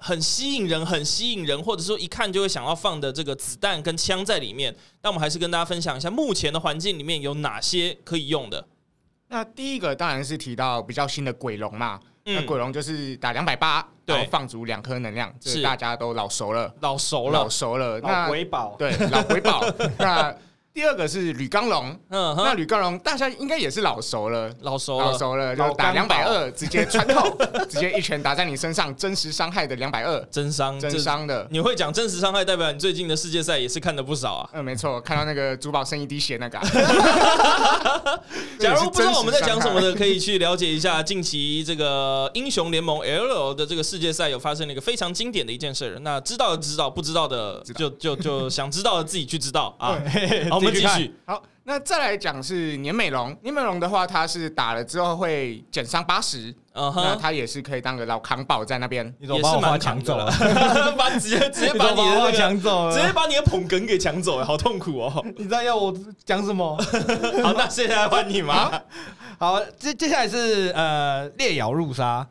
[0.03, 4.75] 很吸引人，很吸引人，或者说一看就会想要放的这个子弹跟枪在里面。
[5.01, 8.67] 但我们还是跟大家分享一下，目前的环境里面有哪些可以用的。
[9.29, 17.99] 那第一个当然是提到比较新的鬼龙嘛，嗯、那鬼龙就是打两百八，然后放足两颗能量，这是大家都老熟了，老熟了，老熟了。
[18.01, 19.65] 那老鬼宝，对，老鬼宝。
[19.99, 20.37] 那
[20.75, 27.29] 第二个是吕刚龙，嗯，那吕刚龙大家应该也是老熟了，老熟老熟了，就打两百二，直接穿透，
[27.69, 31.47] 直接一拳打在你身上，真实伤害的两百二，真伤真伤的。
[31.51, 34.49] 你会讲真实伤害，代表你最近的世界赛也是看的不少啊。
[34.55, 36.59] 嗯，没错，看到那个珠宝剩一滴血那个。
[38.59, 45.99] 假如不知道我们在讲什么的，可以去了解一下近期这个英雄联盟 L 的这个世界赛有发生了一个非常经典的一件事。
[46.01, 49.99] 那知道的知道，不知道的就就就想知道的自己去知道啊。
[50.67, 53.37] 我们继续好，那再来讲是年美龙。
[53.43, 60.27] 年美龙的话，它是打了之后会减伤八十，那它也是可以当个老扛宝在那边，也是蛮抢走了，
[60.99, 65.25] 把直接 直接把你的抢走，直接把你的捧哏给抢走，好痛苦哦！
[65.37, 65.95] 你知道要我
[66.25, 66.77] 讲什么？
[67.43, 68.71] 好，那现在换你吗？
[69.39, 72.27] 好，接接下来是呃烈咬入杀，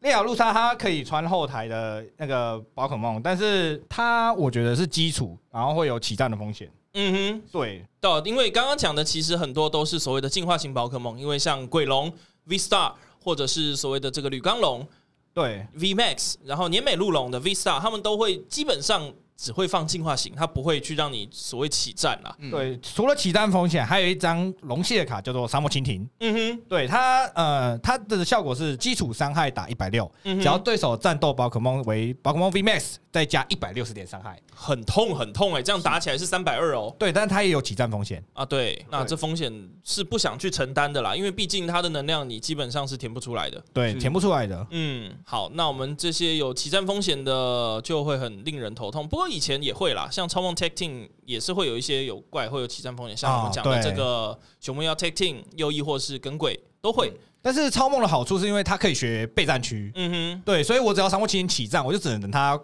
[0.00, 6.68] 烈咬入杀它可以穿后台的那个宝可梦，但是它我觉得是基础，然后会有起战的风险。
[6.98, 12.10] 嗯哼，对，到因为刚刚讲的其实很多都是所谓的进化型宝可梦，因为像鬼龙
[12.44, 14.86] V Star 或者是所谓的这个铝钢龙，
[15.34, 19.12] 对 V Max，然后年美鹿龙的 V Star，他们都会基本上。
[19.36, 22.34] 只会放进化型，它不会去让你所谓起战啦。
[22.50, 26.08] 对，除了起战风险，还有一张龙系的卡叫做沙漠蜻蜓。
[26.20, 36.94] 嗯哼，对它，呃，它的效果是基础伤害打一百六，只要对手战斗宝可梦为宝可梦 V Max，再加一百六十点伤害，很痛很痛哎、欸，这样打起来是三百二哦。
[36.98, 38.42] 对，但是它也有起战风险啊。
[38.42, 39.52] 对，那这风险
[39.84, 43.62] 是不想去承担的啦，因为毕竟它的能量你基本上是填不出来的。
[43.74, 44.66] 对，填不出来的。
[44.70, 49.06] 嗯，好，那我们这些有起战风险的就会很令人头痛。
[49.06, 49.25] 不过。
[49.28, 57.12] 以前也会啦，像超梦 Tag Team 也是会有一些有怪会有起战风险，像我们讲的这个熊猫要 Tag Team，又亦或是耿鬼都会。
[57.42, 62.60] 但是超梦的好处是因为它可以学备战区，嗯哼，对，所以我只要沙漠蜻蜓起战，我就只能等它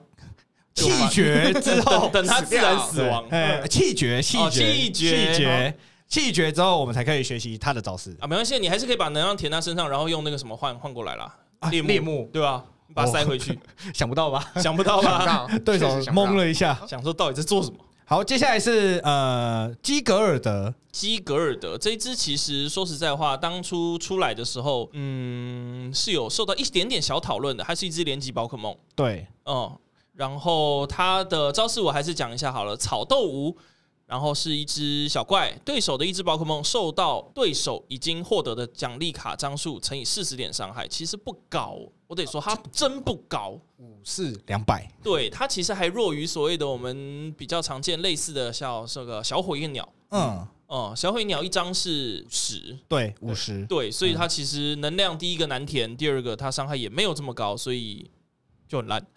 [0.74, 3.28] 气绝之后， 等它自然死亡，
[3.68, 5.78] 气绝气绝气绝。
[6.08, 8.14] 气绝之后，我们才可以学习它的招式。
[8.20, 8.26] 啊。
[8.26, 11.34] 没关系，你还是可以把能量填在身上，然后用那个什么换换过来啦，
[11.70, 12.28] 猎猎木。
[12.30, 12.62] 对吧？
[12.94, 13.58] 把它塞回去，
[13.94, 14.52] 想不到吧？
[14.62, 15.48] 想不到吧？
[15.64, 17.78] 对手懵了一下，想说到底在做什么？
[18.04, 28.76] 好，接下来是呃基格尔德，基格尔德这一支其实说实在话，当初出来的时候，嗯，是有受到一点点小讨论的，它是一只连级宝可梦。
[28.94, 29.78] 对，嗯，
[30.14, 33.56] 然后它的招式我还是讲一下好了，草豆无。
[34.04, 41.78] 然后是一只小怪，对手的一只宝可梦受到对手已经获得的奖励卡张数乘以四十点伤害，其实不高，
[42.12, 50.46] 我得说它真不高，五四两百，对，它其实还弱于所谓的我们比较常见类似的像这个小火焰鸟，嗯。
[50.68, 58.10] 嗯，小火焰鸟一张是十，对，五十，对，所以它其实能量第一个难填，第二个它伤害也没有这么高，所以
[58.68, 59.02] 就很烂，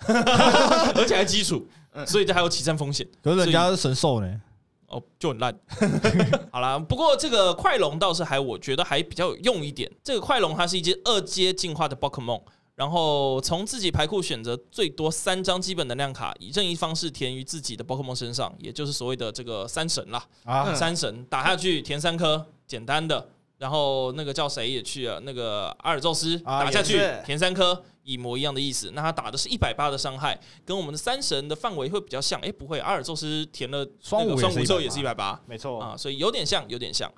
[0.95, 1.67] 而且还基础，
[2.08, 4.41] 所以这还有起战风险，可是人家是神兽呢。
[4.88, 5.53] 哦，就很烂。
[6.51, 9.91] 好啦，不过这个快龙倒是还我觉得还比较有用一点。
[10.03, 12.39] 这个快龙它是一只二阶进化的宝可梦，
[12.75, 20.23] 然后从自己牌库选择最多三张基本能量卡，以任意方式填于自己的宝可梦身上，也就是所谓的这个三神啦。
[20.43, 23.29] 啊，三神打下去填三颗，简单的。
[23.57, 27.83] 然后那个叫谁也去了，那个阿尔宙斯打下去填三颗。
[28.03, 32.39] 一模一样的意思，那他打的是一百八的伤害，跟我们的三神的范围会比较像。
[32.41, 37.11] 哎，不会，阿尔宙斯填了双五双五之后也是一百八，没错啊，所以有点像，有点像，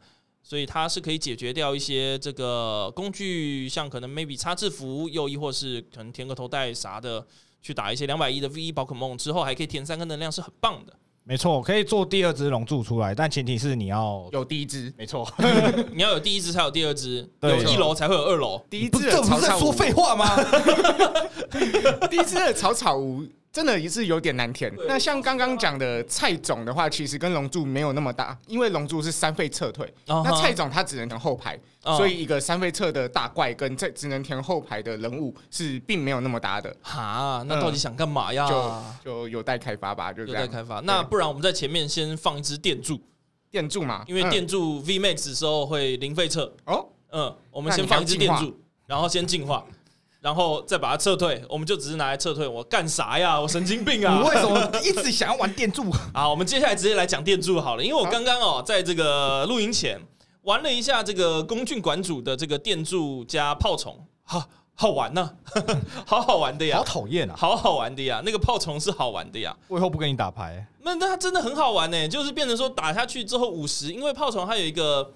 [0.47, 7.27] 所以它是可以解决掉一些这个工具，像可能 maybe 插字符，又亦或是可能填个头带啥的，
[7.61, 10.93] 去打一些两百亿的 V 一宝可梦之后，还可以填三个能量，是很棒的。
[11.25, 14.93] 没错，可以做第二只龙柱出来，但前提是你要有第一只。
[14.97, 15.29] 没错，
[15.91, 18.65] 你要有第一只才有第二只，有一楼才会有二楼。
[18.69, 20.33] 第一只这不是在说废话吗？
[22.09, 23.25] 第一只的草草屋。
[23.57, 24.71] 真的也是有点难填。
[24.87, 36.71] 那像刚刚讲的蔡总的话，其实跟龙柱没有那么大，因为龙柱是三费撤退，那蔡总他只能填后排，所以一个三费撤的大怪跟这只能填后排的人物是并没有那么搭的。
[36.83, 38.47] 哈，那到底想干嘛呀？
[38.47, 40.41] 就就有待开发吧，就这样。
[40.43, 40.79] 有待开发。
[40.81, 43.01] 那不然我们在前面先放一支电柱，
[43.49, 46.53] 电柱嘛，因为电柱 V Max 的时候会零费撤。
[46.65, 49.65] 哦，嗯，我们先放一支电柱，然后先进化。
[50.27, 52.45] 然后再把它撤退，我们就只是拿来撤退。
[52.45, 53.39] 我干啥呀？
[53.39, 54.19] 我神经病啊！
[54.21, 55.89] 你为什么一直想要玩电柱？
[56.13, 57.81] 啊，我们接下来直接来讲电柱好了。
[57.81, 59.97] 因为我刚刚哦，在这个录音前
[60.41, 64.43] 玩了一下这个宫骏馆主的这个电柱加炮虫，好
[64.75, 65.63] 好玩呢、啊，
[66.05, 66.79] 好好玩的呀！
[66.79, 68.21] 好讨厌啊，好好玩的呀！
[68.25, 69.55] 那个炮虫是好玩的呀。
[69.69, 70.67] 我以后不跟你打牌。
[70.81, 75.13] 那那它真的很好玩呢，就是变成说打下去之后五十，因为炮虫它有一个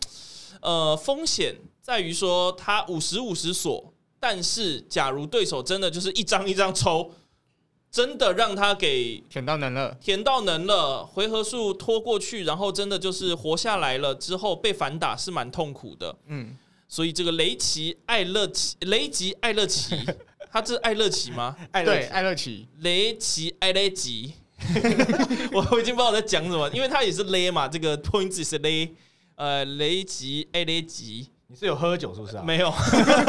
[0.62, 1.54] 呃风险。
[1.84, 7.12] 在于说它五十五十锁，但是假如对手真的就是一张一张抽，
[7.90, 16.16] 真的让他给舔到能了，舔到能了，回合数拖过去，然后真的就是活下来了之后被反打是蛮痛苦的。
[16.28, 16.56] 嗯，
[16.88, 19.98] 所以这个雷奇艾勒奇雷吉艾勒奇，
[20.52, 21.58] 他这是艾勒奇吗？
[21.74, 24.36] 对，艾勒奇雷奇艾勒吉，
[25.52, 28.94] 我 我已经不知道我在讲什么，因为他也是勒嘛，这个 points 是勒，
[29.34, 31.28] 呃，雷吉艾勒吉。
[31.52, 32.44] 你是有喝酒是不是啊？
[32.44, 32.74] 没有，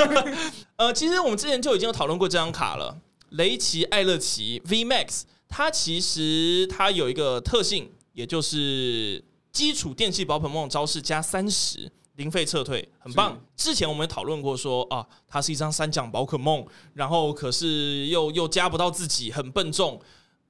[0.79, 2.97] 呃，其实我们之前就已经有讨论过这张卡了。
[3.31, 13.37] 雷奇艾勒奇 V Max，它其实它有一个特性，也就是基础电器宝可梦招式加三十零费撤退，很棒。
[13.57, 20.01] 之前我们讨论过说啊，它是一张三奖宝可梦，然后可是又又加不到自己，很笨重。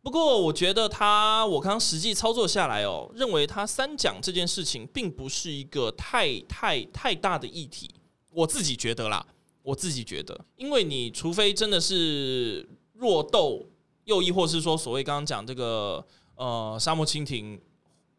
[0.03, 7.89] 不过我觉得他，我刚刚实际操作下来哦，认为他三奖这件事情并不是一个太太太大的议题。
[8.31, 9.25] 我自己觉得啦，
[9.63, 13.65] 我自己觉得，因为你除非真的是弱斗，
[14.05, 17.61] 又亦或是说所谓刚刚讲这个呃沙漠蜻蜓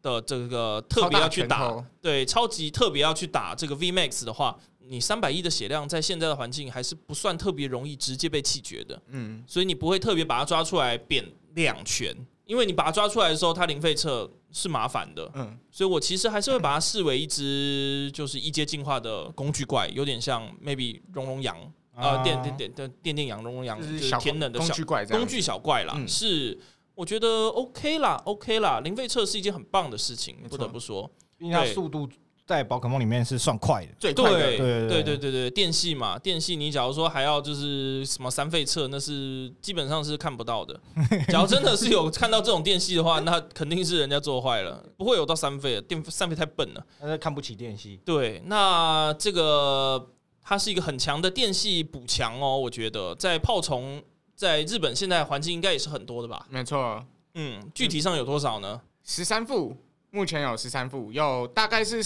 [0.01, 9.01] 的这个特别要去打，对，超级特别要去打这个 V Max 的话，你三百亿的血量在现在的环境还是不算特别容易直接被弃绝的。
[9.07, 11.25] 嗯，所以你不会特别把它抓出来扁。
[11.55, 21.57] 两拳，因为你把它抓出来的时候，它零费测是麻烦的，嗯，所以我其实还是会把它视为一只就是一阶进化的工具怪，有点像 maybe 熔融羊
[21.95, 26.59] 啊，电电电的电电羊熔融羊，就是天冷的小工具怪，工具小怪啦，是
[26.95, 32.07] 我觉得 OK 啦，OK 啦，零费测是一件很棒的事情，不得不说，因为它速度。
[32.45, 40.77] 在宝可梦里面是算快的，最快的，对对对对对，电系嘛，电系你假如说还要就是什么三费测，那是基本上是看不到的。
[41.31, 47.97] 假如真的是有看到这种电系的话，那肯定是人家做坏了，不会有到三费的，电三费太笨了，那是看不起电系。
[48.03, 50.09] 对，那这个
[50.41, 54.03] 它是一个很强的电系补强哦，我觉得在炮虫
[54.35, 56.45] 在日本现在环境应该也是很多的吧？
[56.49, 58.81] 没错，嗯，具体上有多少呢？
[59.05, 59.77] 十三副。
[60.13, 61.99] 目前有十三副，有大概是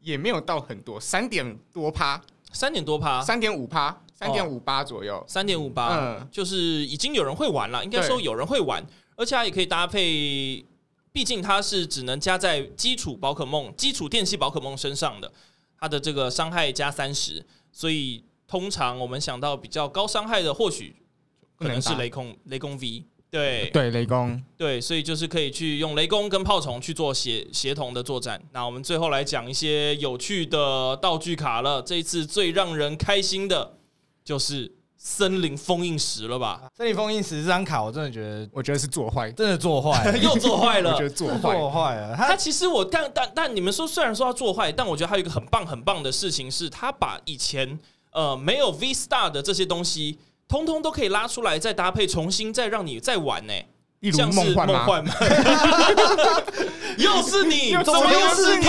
[0.00, 2.20] 也没有到很多，三点多趴，
[2.50, 10.64] 三点多趴，三点五趴，三点五八左右，三点五八，嗯，就是已经有人会玩了，应该说有人会玩，而且它也可以搭配，
[11.12, 15.32] 毕竟它是只能加在基础宝可梦、基础电系宝可梦身上的，
[15.78, 20.96] 它的这个伤害加三十，所以通常我们想到比较高伤害的，或许
[21.56, 23.04] 可能是雷空雷公 V。
[23.32, 28.38] 对对，雷公对，所以就是可以去用雷公跟炮虫去做协协同的作战。
[28.52, 31.80] 那我们最后来讲一些有趣的道具卡了。
[31.80, 33.78] 这一次最让人开心的
[34.22, 36.68] 就是森林封印石了吧？
[36.76, 40.92] 森林封印石这张卡，我真的觉得，我觉得是做坏，真的做坏， 又做坏了。
[40.92, 42.14] 我觉得做坏做坏了。
[42.14, 47.78] 他其实我但但但你们说，虽然说他做坏，但我觉得还有一个很棒很棒的事情是，他把以前
[48.12, 50.18] 呃没有 V Star 的这些东西。
[50.48, 53.54] 通通都可以拉出来，再搭配，重新再让你再玩呢、
[54.10, 55.14] 像是梦幻吗？
[56.98, 58.66] 又是你，怎么又是你？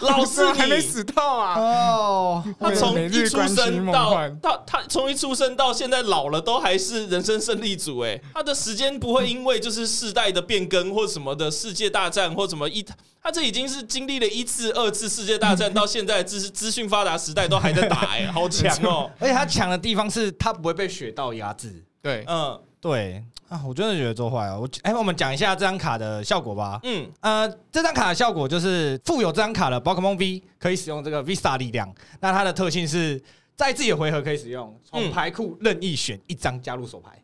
[0.00, 1.54] 老师还没死透啊！
[1.58, 8.18] 哦，他从一出生到到他从一出生到现在老了，都还是人生胜利组哎！
[8.32, 12.84] 他的时间不会因为就是世代的变更或什么的世界大战或什么一，
[13.22, 19.10] 他这已经是经历了一次、二次世界大战， 到现在资资讯发达时代都还在打哎，好强哦！
[19.20, 21.84] 而且他强的地方是他不会被雪道压制。
[22.02, 22.58] 对，嗯，
[22.90, 23.24] 对。
[23.48, 24.58] 啊，我真的觉得做坏了。
[24.58, 26.80] 我哎、欸，我们讲一下这张卡的效果吧。
[26.82, 31.94] 嗯，呃，这张卡的效果就是附有这张卡的宝可梦 V 可以使用这个 V Star 力量。
[32.20, 33.22] 那它的特性是
[33.54, 37.22] 在自己的回合可以使用，从牌库任意选一张加入手牌。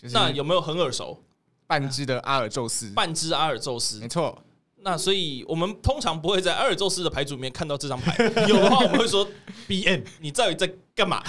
[0.00, 1.20] 就是、那有没有很耳熟？
[1.66, 4.38] 半只的阿尔宙斯，半只阿尔宙斯，没错。
[4.88, 8.16] 那所以我们通常不会在阿尔宙斯的牌组里面看到这张牌，
[8.48, 9.28] 有的话我们会说
[9.68, 11.22] B N，你到底在干嘛？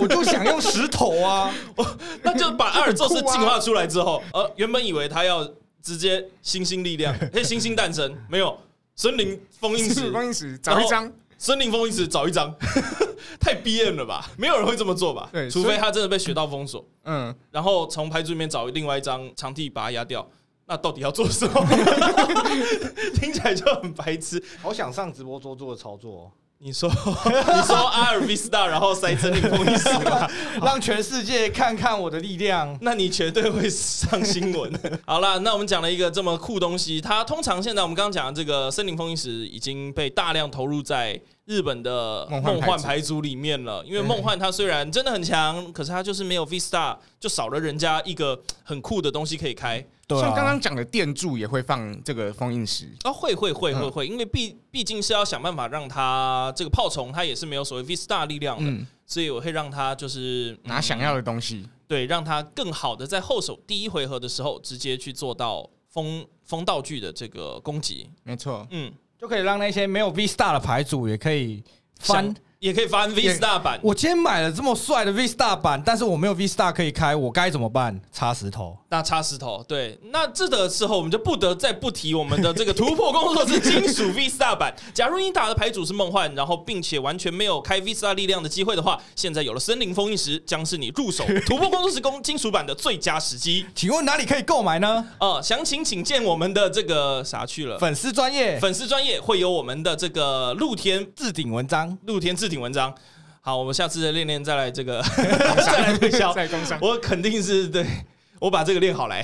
[0.00, 1.54] 我就想用石头啊！
[2.24, 5.48] 那就把阿尔宙斯进化出来之后，呃，原本以为他要
[5.80, 8.58] 直接星星力量，嘿，星星诞生，没有
[8.96, 12.52] 森林封印石，封印石找一张，森林封印石找一张，
[13.38, 14.28] 太 B M 了吧？
[14.36, 15.28] 没有人会这么做吧？
[15.32, 20.28] 对，除非他真的被雪道封锁，嗯，然后从牌组里面找另外一张长地把它压掉。
[20.70, 21.66] 那到底要做什么？
[23.18, 24.40] 听起来就很白痴。
[24.62, 26.30] 好想上直播桌做的操作。
[26.62, 29.88] 你说，你说阿尔 V Star，然后塞森林封印石，
[30.62, 32.78] 让全世界看看我的力量。
[32.82, 34.70] 那你绝对会上新闻。
[35.06, 49.84] 好了，那我们讲了一个这么酷东西，它通常现在我们刚刚讲的这个森林封印石已经被大量投入在日本的梦幻牌组里面了，因为梦幻它虽然真的很强，可是它就是没有 V Star，就少了人家一个很酷的东西可以开。
[50.18, 68.10] 像刚刚讲的电柱也会放这个封印石哦，会会会会会，因为毕毕竟是要想办法让它这个炮虫它也是没有所谓 V Star 力量的，所以我会让它就是拿想要的东西，对，让它更好的在后手第一回合的时候直接去做到封封道具的这个攻击。
[68.22, 68.90] 没错，嗯。
[69.20, 71.62] 就可以让那些没有 V Star 的牌组也可以
[71.98, 72.34] 翻。
[72.60, 73.80] 也可以翻 V Star 版。
[73.82, 77.98] 我今天买了这么帅的 V Star 版，但是我没有 V Star 可以开，我该怎么办？
[78.12, 78.76] 插石头。
[78.90, 79.98] 那插石头，对。
[80.12, 84.74] 那这个时候我们就不得再不提我们的这个突破工作室金属 V Star 版。
[84.92, 93.64] 假如你打的牌组是梦幻，然后并且完全没有开 V Star 力量的机会的话，现在有了森林封印石，将是你入手突破工作室工金属版的最佳时机。
[93.74, 95.02] 请问哪里可以购买呢？
[95.18, 97.78] 呃，详情请见我们的这个啥去了？
[97.78, 102.92] 粉丝专业，粉丝专业会有我们的这个露天置顶文章，露天置顶文章。
[103.40, 106.34] 好，我们下次再练练再来这个再来推销，
[106.82, 107.86] 我肯定是对，
[108.38, 109.22] 我把这个练好来。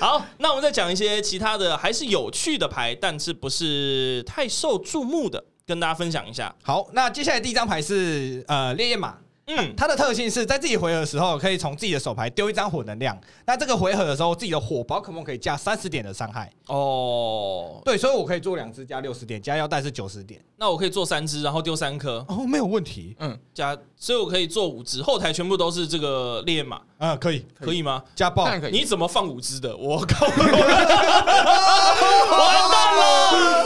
[0.00, 6.54] 好，那我们再讲一些其他的，还是有趣的牌，但是不是太受注目的，跟大家分享一下。
[6.62, 9.18] 好，那接下来第一张牌是呃烈焰马。
[9.56, 13.18] 嗯，它的特性是在自己回合的时候，可以从自己的手牌丢一张火能量。
[13.46, 16.52] 那这个回合的时候，自己的火宝可梦可以加三十点的伤害。
[16.66, 20.40] 哦，对，所以我可以做两只加六十点，加腰带是九十点。
[20.56, 22.24] 那我可以做三只，然后丢三颗。
[22.28, 23.16] 哦，没有问题。
[23.18, 26.80] 嗯，加，所以我可以做五只，后台全部都是这个烈焰马。
[27.00, 28.02] 嗯，可以，可以吗？
[28.14, 28.46] 家暴？
[28.70, 29.74] 你怎么放五只的？
[29.74, 30.26] 我靠！
[30.36, 30.36] 完
[32.70, 33.00] 蛋了！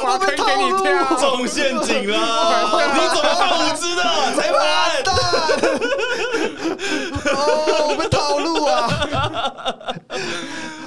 [0.07, 2.17] 我可以给你跳中陷阱了！
[2.95, 4.03] 你怎么放五只的？
[4.37, 4.63] 裁判！
[7.35, 7.39] 哦，
[7.91, 8.73] 我们套路啊！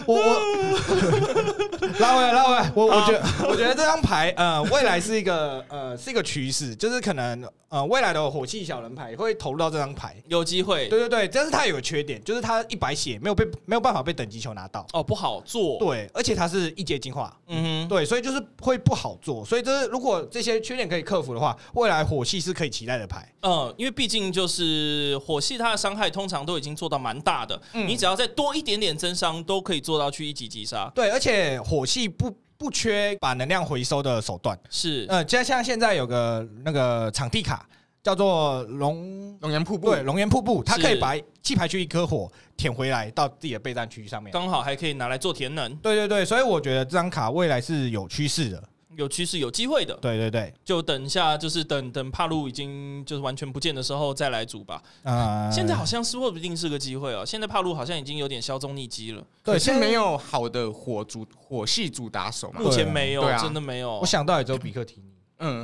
[0.07, 2.71] 我我 拉回来，拉回来。
[2.73, 10.87] 我我觉得，我觉得这张牌，呃，未来是一个呃，是一个趋势，就是可能呃，未来的火系小人牌会投入到这张牌，有机会。
[10.87, 14.85] 对对对，但是它有个缺点，就是它一百血没有被没有办法被等级球拿到。
[14.93, 15.77] 哦，不好做。
[15.79, 17.35] 对，而且它是一阶进化。
[17.47, 19.43] 嗯哼，对，所以就是会不好做。
[19.43, 23.27] 所以就是如果这些缺点可以克服的话，未来火系是可以期待的牌。
[23.41, 30.91] 嗯，因为毕竟就是火系，它的伤害通常都已经做到蛮大的，嗯、你只要再多一点点增伤，都可以做到去一级击杀。
[30.93, 34.57] 对，而且火系不不缺把能量回收的手段。
[34.69, 37.67] 是，呃，就像现在有个那个场地卡
[38.01, 45.75] 叫做龙龙岩瀑布，对，龙岩瀑布，它可以把气排区一颗火舔回来到自己的备战区域上面，刚好还可以拿来做填能。
[45.77, 48.63] 对对对，所以我觉得这张卡未来是有趋势的。
[48.97, 49.95] 有趋势，有机会的。
[50.01, 54.81] 对对对，就等一下，就是等等帕路已经就是完全不见的时候再来组吧。
[55.03, 57.23] 啊，现在好像是说不定是个机会哦。
[57.23, 59.23] 现在帕路好像已经有点销踪匿迹了。
[59.43, 62.59] 对，现在没有好的火主火系主打手嘛？
[62.59, 63.99] 目前没有，真的没有。
[63.99, 65.16] 我想到也只有比克提尼。
[65.39, 65.63] 嗯，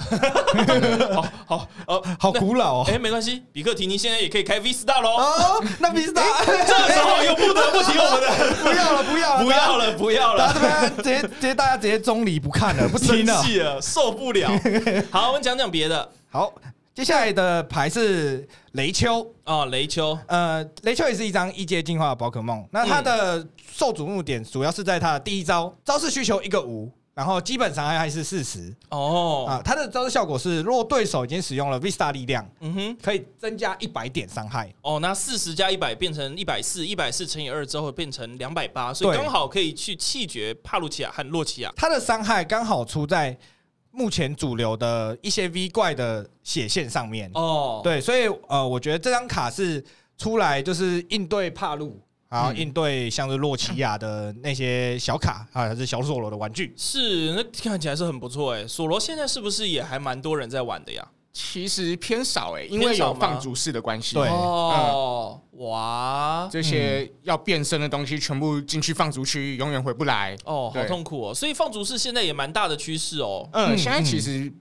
[1.15, 2.85] 好好呃，好古老哦。
[2.87, 5.09] 哎，没关系，比克提尼现在也可以开 V Star 喽。
[5.17, 8.27] 哦，那 V Star 这时候又不得不提我们的，
[8.63, 9.17] 不要了，不
[9.51, 10.89] 要了，不要了，不要了。
[10.97, 14.47] 直接 直接大家直接中离不看了，不听了，气了，受不了。
[15.09, 16.07] 好，我们讲讲别的。
[16.29, 16.53] 好，
[16.93, 20.15] 接下来的牌是雷丘啊，雷丘。
[20.27, 22.63] 呃，雷丘也是一张一阶进化的宝可梦。
[22.71, 23.43] 那它的
[23.75, 26.91] 受瞩目点主要是在它的第一招，招式需求一个五。
[27.15, 34.99] 然后基本伤害还是四十哦啊，它的招式效果是，若对手已经使用了 V Star 力量，嗯哼，可以增加一百点伤害哦。
[34.99, 41.71] 那四十加一百变成一百四，一百四乘以二之后变成两百八，所以刚好可以去气绝帕路奇亚和洛奇亚。
[41.75, 43.37] 它的伤害刚好出在
[43.91, 47.81] 目前主流的一些 V 怪的血线上面哦。
[47.83, 49.85] 对，所以呃，我觉得这张卡是
[50.17, 52.01] 出来就是应对帕路。
[52.33, 58.67] 然后应对像是洛奇亚的那些小卡啊，还是小索罗的玩具，是那看起来是很不错哎。
[58.67, 61.07] 索罗现在是不是也还蛮多人在玩的呀？
[61.31, 64.15] 其实偏少哎，因为有放逐式的关系。
[64.15, 71.33] 对哦，哇，这些要变身的东西全部进去放逐区，永远回不来哦，好痛苦哦。
[71.35, 73.47] 所以放逐式现在也蛮大的趋势哦。
[73.53, 74.51] 嗯，现在其实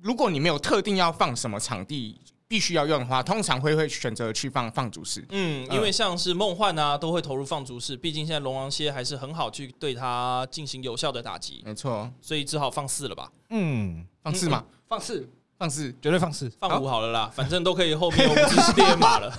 [0.00, 2.18] 如果你没有特定要放什么场地。
[2.48, 5.22] 必须要用的话，通常会会选择去放放逐式。
[5.28, 7.94] 嗯，因为像是梦幻啊，都会投入放逐式。
[7.94, 11.62] 毕竟现在龙王蝎还是很好去对它进行有效的打击。
[11.62, 13.30] 没错，所以只好放四了吧。
[13.50, 15.28] 嗯，放四嘛，放四，
[15.58, 16.50] 放四，绝对放四。
[16.58, 19.30] 放五好了啦，反正都可以后面有五只是烈焰马了。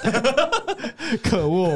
[1.24, 1.76] 可恶，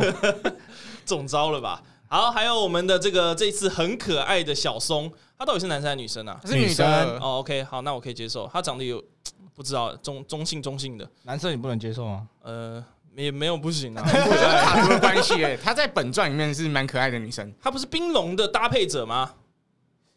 [1.04, 1.82] 中招了吧？
[2.08, 6.40] 好，还有我们的这个这次很可爱的小松，他到底是男生还是女生啊？
[6.46, 6.86] 是女生。
[7.18, 8.48] 哦，OK，好，那我可以接受。
[8.54, 9.04] 他长得有。
[9.56, 12.28] 不知道中中性中性的男生你不能接受吗？
[12.42, 12.84] 呃，
[13.16, 15.44] 也没有不行啊， 卡什么关系？
[15.44, 17.54] 哎，她在本传里面是蛮可爱的女生。
[17.62, 19.34] 她不是冰龙的搭配者吗？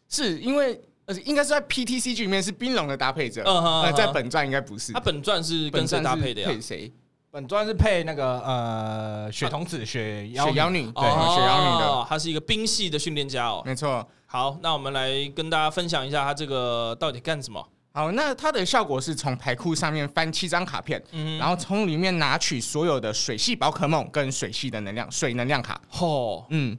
[0.09, 4.93] 是因为呃应该是在 PTCG 里面是冰龙的搭配者，呃，在本传应该不是。
[4.93, 6.49] 他本传是跟谁搭配的呀？
[6.49, 6.91] 配谁？
[7.29, 12.05] 本传是配那个呃雪童子、雪雪妖女，对，雪妖女的。
[12.09, 14.03] 他是一个冰系的训练家哦，没错。
[14.25, 17.63] 好，那我们来跟大家分享一下他这个到底干什么。
[17.97, 21.35] 好，那它的效果是从牌库上面翻七张卡片，嗯。
[21.39, 25.81] 然后从里面拿取所有的水系宝可梦跟水系的能量水能量卡。
[25.99, 26.77] 哦，嗯，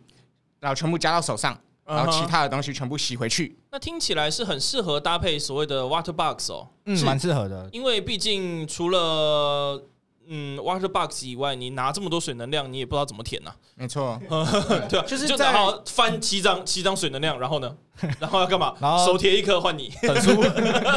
[0.60, 3.58] 然后全部加到手上，然后其他的东西全部洗回去。
[3.72, 9.82] 那听起来是很适合搭配所谓的 Water Box 哦，嗯，蛮适合的，因为毕竟除了
[10.30, 13.50] 嗯，Water Box 以外，你拿这么多水能量，你也不知道怎么填呐。
[13.74, 14.20] 没错，
[14.88, 17.74] 对，就是就然后翻七张七张水能量，然后呢，
[18.20, 18.74] 然后要干嘛？
[18.80, 19.90] 然后手贴一颗换你。
[20.02, 20.44] 等书。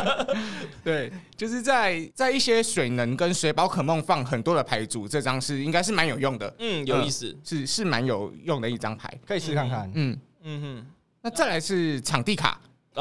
[0.84, 6.54] 对，就是在在一些水能跟水宝可梦放很多的牌组，这张是应该是蛮有用的。
[6.60, 9.90] 嗯，有意思，是是蛮有用的一张牌，可以试看看。
[9.96, 10.86] 嗯嗯哼，
[11.22, 12.60] 那再来是场地卡。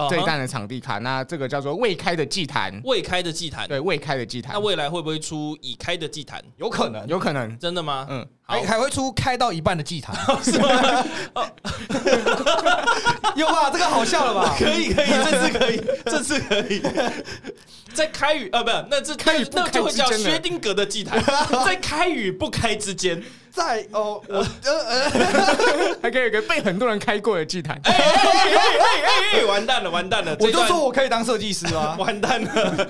[0.09, 4.53] 这一弹的场地卡，那这个叫做未开的祭坛，未开的祭坛，对，未开的祭坛。
[4.55, 6.41] 那未来会不会出已开的祭坛？
[6.59, 8.07] 有可能，有可能，真的吗？
[8.09, 10.15] 嗯，还还会出开到一半的祭坛，
[10.45, 10.69] 是吗？
[13.35, 13.69] 有吧？
[13.73, 14.55] 这个好笑了吧？
[14.57, 16.81] 可以，可以，这次可以，这次可以。
[17.93, 21.23] 在开与呃，不，那这开与那就会叫薛定格的祭坛，
[21.65, 23.23] 在开与不开之间。
[23.53, 27.79] 在哦，我呃呃， 还可以有个被很多人开过的祭坛。
[27.83, 30.37] 哎哎哎哎，完蛋了，完蛋了！
[30.39, 32.89] 我就说我可以当设计师啊，完蛋了，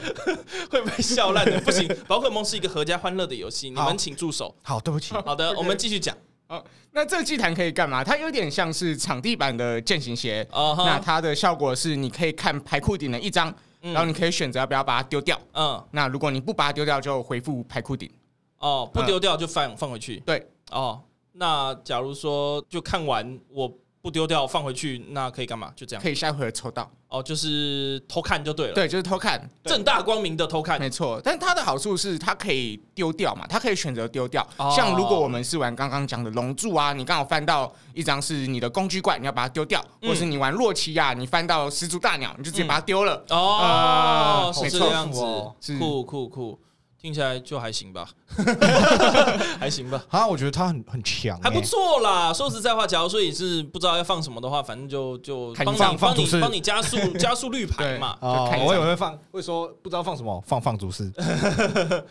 [0.70, 1.58] 会被笑烂的。
[1.60, 4.54] 不行，宝可梦是一个合家欢乐的游戏，你们请助手。
[4.62, 5.14] 好，对不起。
[5.24, 6.14] 好的，我们继续讲。
[6.48, 8.04] 哦，那这个祭坛可以干嘛？
[8.04, 10.46] 它有点像是场地版的健行鞋。
[10.52, 15.40] 哦，那它的效果是，你可以看牌库顶的一张，然后你可以选择要不要把它丢掉。
[15.54, 18.10] 嗯，那如果你不把它丢掉，就回复牌库顶。
[18.58, 20.20] 哦，不丢掉就放放回去。
[20.20, 20.46] 对。
[20.70, 21.02] 哦，
[21.32, 23.72] 那假如说就看完我
[24.02, 25.70] 不丢掉放回去，那可以干嘛？
[25.76, 26.90] 就这样，可以下回抽到。
[27.08, 28.72] 哦，就是偷看就对了。
[28.72, 31.20] 对，就是偷看，正大光明的偷看，没错。
[31.22, 34.46] 但它的好处是它可以丢掉嘛，它可以选择丢掉。
[34.56, 43.22] 哦、像如果我们是玩刚刚讲的龙柱啊，你刚好翻到一张是你的工具怪，你要把它丢掉；嗯、或是你玩洛奇亚，你翻到始祖大鸟，你就直接把它丢了。
[43.28, 46.58] 嗯、哦，没错，是这样子，哦、酷酷酷。
[47.00, 48.06] 听起来就还行吧，
[49.58, 50.04] 还行吧。
[50.10, 52.30] 啊，我觉得他很很强，还不错啦。
[52.32, 58.16] 说实在话，假如说你是不知道要放什么的话，反正就就帮你帮你帮你加速 加速绿牌嘛。
[58.20, 61.10] 哦，我也会放，会说不知道放什么，放放逐式。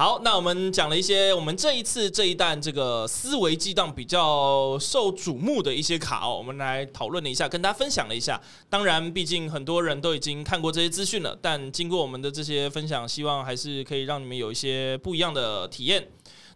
[0.00, 8.40] 好，那我们讲了一些我们这一次这一弹这个思维激荡比较受瞩目的一些卡哦，我们来讨论了一下，跟大家分享了一下。
[8.70, 16.08] 当然，毕竟很多人都已经看过这些资讯了，但经过我们的这些分享，希望还是可以让你们有一些不一样的体验。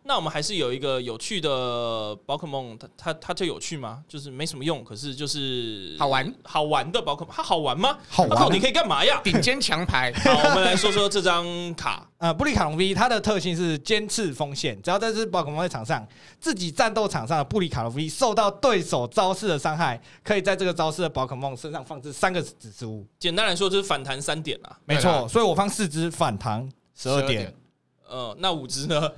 [0.07, 4.05] 那我们还是有一个有趣的宝可梦，它它它就有趣吗？
[4.07, 7.96] 就是没什么用，可是就是好玩好玩的宝可梦，它好玩吗？
[8.09, 9.18] 好玩，你可以干嘛呀？
[9.24, 10.12] 顶尖强牌。
[10.22, 12.07] 好，我们来说说这张卡。
[12.18, 16.07] 呃，布里卡龙 V 它的特性是尖刺锋线，只要在这只宝可梦在场上，
[16.38, 23.07] 自己战斗场上的布里卡龙 V 受到对手招式的伤害，可以在这个招式的宝可梦身上放置三个指示物。
[23.18, 24.78] 简单来说就是反弹三点啦。
[24.84, 27.55] 没错，所以我放四只反弹十二点。
[28.07, 29.11] 呃，那五只呢？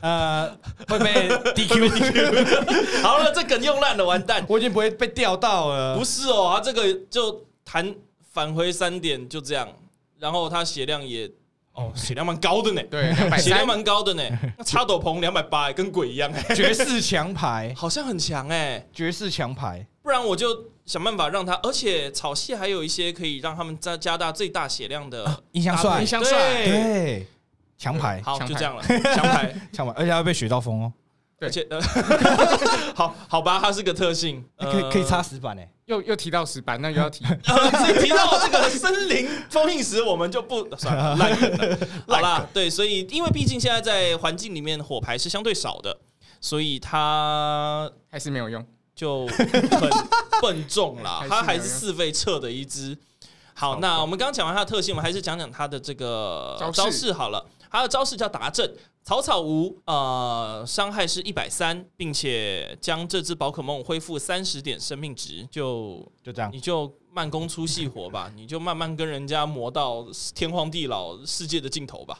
[0.00, 0.48] 呃，
[0.88, 3.02] 会被 DQ DQ。
[3.02, 4.44] 好了，这梗用烂了，完蛋！
[4.48, 5.96] 我已经不会被钓到了。
[5.96, 7.94] 不是哦，他这个就弹
[8.32, 9.68] 返回三点，就这样。
[10.18, 11.30] 然后他血量也
[11.72, 12.82] 哦， 血量蛮高的呢。
[12.90, 14.22] 对，血量蛮高的呢。
[14.56, 16.54] 那插斗篷两百八，跟鬼一样哎。
[16.54, 18.86] 绝世强牌，好像很强哎。
[18.92, 21.54] 绝世强牌，不然我就想办法让他。
[21.62, 27.26] 而且草系还有一些可以让他们加加大最大血量的音箱帅，音箱帅，对。
[27.78, 28.82] 强牌，好，就这样了。
[28.82, 30.92] 强牌， 强牌，而且要被雪道封哦。
[31.40, 31.64] 而且，
[32.96, 35.70] 好好吧，它是个特性，可以可以插石板诶。
[35.84, 37.24] 又又提到石板，那又要提。
[38.02, 41.16] 提到这个森林封印石，我们就不算了，
[42.08, 45.96] 好啦，对，所以因为毕竟现在在环境里面火牌是相对少的，
[46.40, 48.66] 所以它还是没有用，
[48.96, 49.88] 就很
[50.42, 51.24] 笨重啦。
[51.28, 52.98] 它还是四费撤的一只。
[53.54, 57.46] 好，那我们刚刚讲完它的特性，我们还是讲讲它的这个招式好了。
[57.70, 66.92] 它的招式叫达阵，草草无，呃，伤害是一百三，并且将这只宝可梦恢复三十点生命值，就就这样，你就。
[67.12, 72.18] 慢工出细活吧， 你就慢慢跟人家磨到天荒地老世界的尽头吧。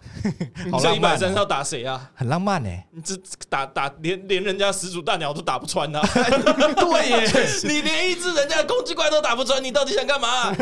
[0.65, 2.11] 你这一百三是要打谁啊？
[2.15, 2.71] 很浪漫呢。
[2.91, 3.17] 你这
[3.49, 6.01] 打打连连人家始祖大鸟都打不穿呐。
[6.13, 10.55] 对耶， 你连一只人家的攻击怪都打不穿，你到底想干嘛？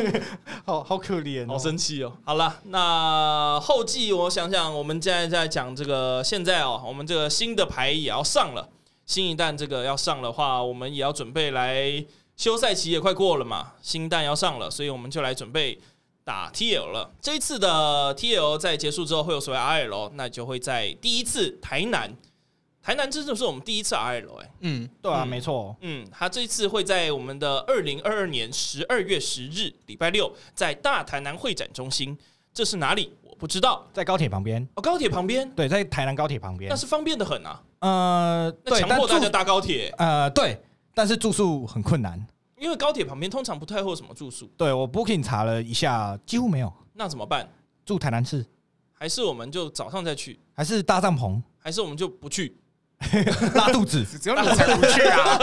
[0.65, 2.13] 好好可怜，好生气哦。
[2.25, 8.69] 好了，那后继我想想，我们现在在讲这个，现在哦，我们这个新的牌也要上了，
[9.07, 12.05] 新一弹这个要上的话，我们也要准备来。
[12.37, 15.79] 休赛期也快过了嘛，新蛋要上了，所以我们就来准备
[16.23, 17.11] 打 TL 了。
[17.21, 22.15] 这一次的 TL 在结束之后会有所谓 RL，那就会在第一次台南，
[22.83, 32.17] 台南真的是我们第一次 RL 哎、欸，嗯，对啊，嗯、没错，嗯，他这一次会在我们的二零二二年十二月十日礼拜六，在大台南会展中心，
[32.53, 33.17] 这是哪里？
[33.23, 34.67] 我不知道，在高铁旁边。
[34.75, 40.61] 哦，高铁旁边，对，在台南高铁旁边，那是方便的很啊，呃，对，强迫大家搭高铁，呃，对。
[40.97, 42.19] 但是住宿很困难，
[42.59, 44.51] 因为高铁旁边通常不太会有什么住宿。
[44.57, 46.73] 对，我 Booking 查了一下，几乎没有。
[46.95, 47.47] 那怎么办？
[47.85, 48.47] 住台南市，
[48.95, 50.41] 还是我们就早上再去？
[50.55, 51.43] 还是搭帐篷？
[51.59, 52.57] 还是我们就不去？
[53.55, 55.39] 拉肚子，只有你才不去啊！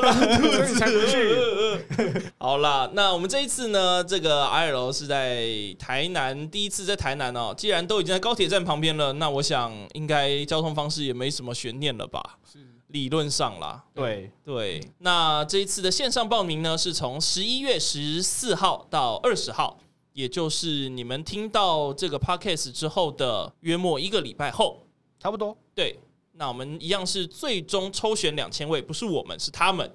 [0.00, 2.30] 拉肚子才不去。
[2.38, 5.44] 好啦，那我们这一次呢，这个 I L 是在
[5.76, 7.52] 台南，第一次在台南哦。
[7.58, 12.38] 既然都已经在高铁站旁边了，那我想应该交通方式也没什么悬念了吧？
[12.44, 12.60] 是。
[12.94, 14.30] 理论上啦，对。
[14.44, 19.76] 对，那这一次的线上报名呢，是从十一月十四号到二十号，
[20.12, 24.86] 也就是你们听到这个 podcast 之后的约莫一个礼拜后，
[25.18, 25.56] 差不多。
[25.74, 25.98] 对，
[26.34, 29.90] 那我们一样是最终抽选两千位，不是我们，是他们。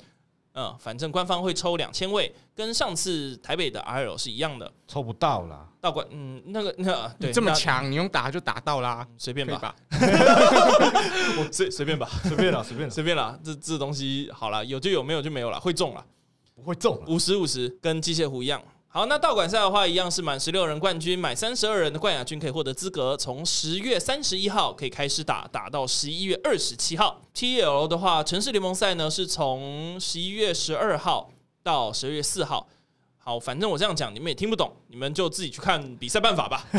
[0.54, 5.68] 嗯，反正官方会抽两千位，跟上次台北的 RL 是一样的，抽不到啦。
[5.80, 16.06] 道馆，嗯，那个，那对，这么强，你用打就打到啦，随便吧， 我随随便吧，随便啦，随便随便啦，这这东西好了，有就有，没有就没有了，会中了，
[16.56, 18.62] 不会中，五十五十，跟机械壶一样。
[19.00, 23.16] 好，那道馆赛的话，一样是满十六人冠军，满三十二人的冠亚军可以获得资格。
[23.16, 27.22] 从十月三十一号可以开始打，打到十一月二十七号。
[27.34, 31.32] TL 的话，城市联盟赛呢是从十一月十二号
[31.64, 32.68] 到十二月四号。
[33.18, 36.66] 好，反正我这样讲你们也听不懂，你们就自己去看比赛办法吧。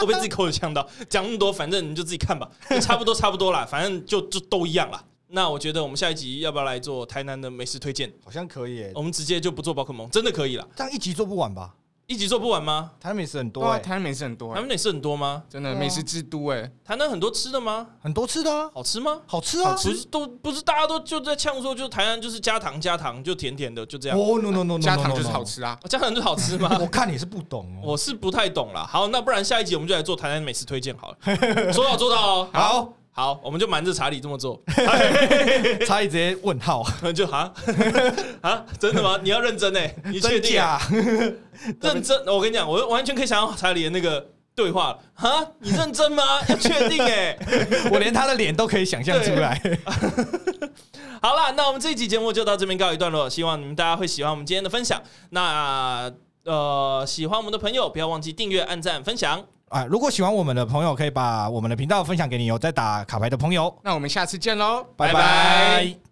[0.00, 2.48] 我被自己口水呛到，讲那么多，反正你们就自己看吧，
[2.80, 5.04] 差不多差不多啦，反正就就都一样啦。
[5.32, 8.12] 那我觉得我们下一集要不要来做台南的美食推荐？
[8.24, 10.68] 好像可以诶，我们直接就不做宝可梦，真的可以了。
[10.74, 11.74] 这样一集做不完吧？
[12.08, 12.90] 一集做不完吗？
[12.98, 15.44] 台南美食很多，台南美食很多，台南美食很多吗？
[15.48, 17.86] 真的美食之都哎，台南很多吃的吗？
[18.00, 19.20] 很多吃的啊，好吃吗？
[19.26, 24.18] 好吃啊，不是都不是大家都就在呛说，就台南就是加糖加糖就甜甜的就这样。
[24.18, 26.76] 哦，no no no no，加糖就是好吃啊，加糖就好吃吗？
[26.82, 28.84] 我看你是不懂哦，我是不太懂啦。
[28.84, 31.16] 好，那不然下一集我们就来做台南美食推荐好了，
[31.72, 32.48] 说到做到哦。
[32.52, 32.92] 好。
[33.20, 34.58] 好，我们就瞒着查理这么做。
[35.86, 36.82] 查理直接问号，
[37.14, 37.52] 就啊
[38.40, 39.20] 啊， 真的吗？
[39.22, 40.80] 你要认真哎，你确定啊？
[41.82, 46.22] 认真，我跟你讲，我完全可以想象查理的那个对话啊，你认真吗？
[46.48, 47.36] 要确定哎，
[47.92, 49.60] 我连他的脸都可以想象出来。
[51.20, 54.98] 好了，那我们这一集节目就到这边告一段落，希望你们大家会喜欢我们今天的分享。
[55.28, 56.10] 那
[56.46, 59.44] 呃，喜欢我们的朋友，不要忘记订阅、按赞、分享。
[59.70, 63.72] 啊，如果喜欢我们的朋友，可以把我们的频道分享给你有在打卡牌的朋友。
[63.84, 66.09] 那我们下次见喽，拜拜。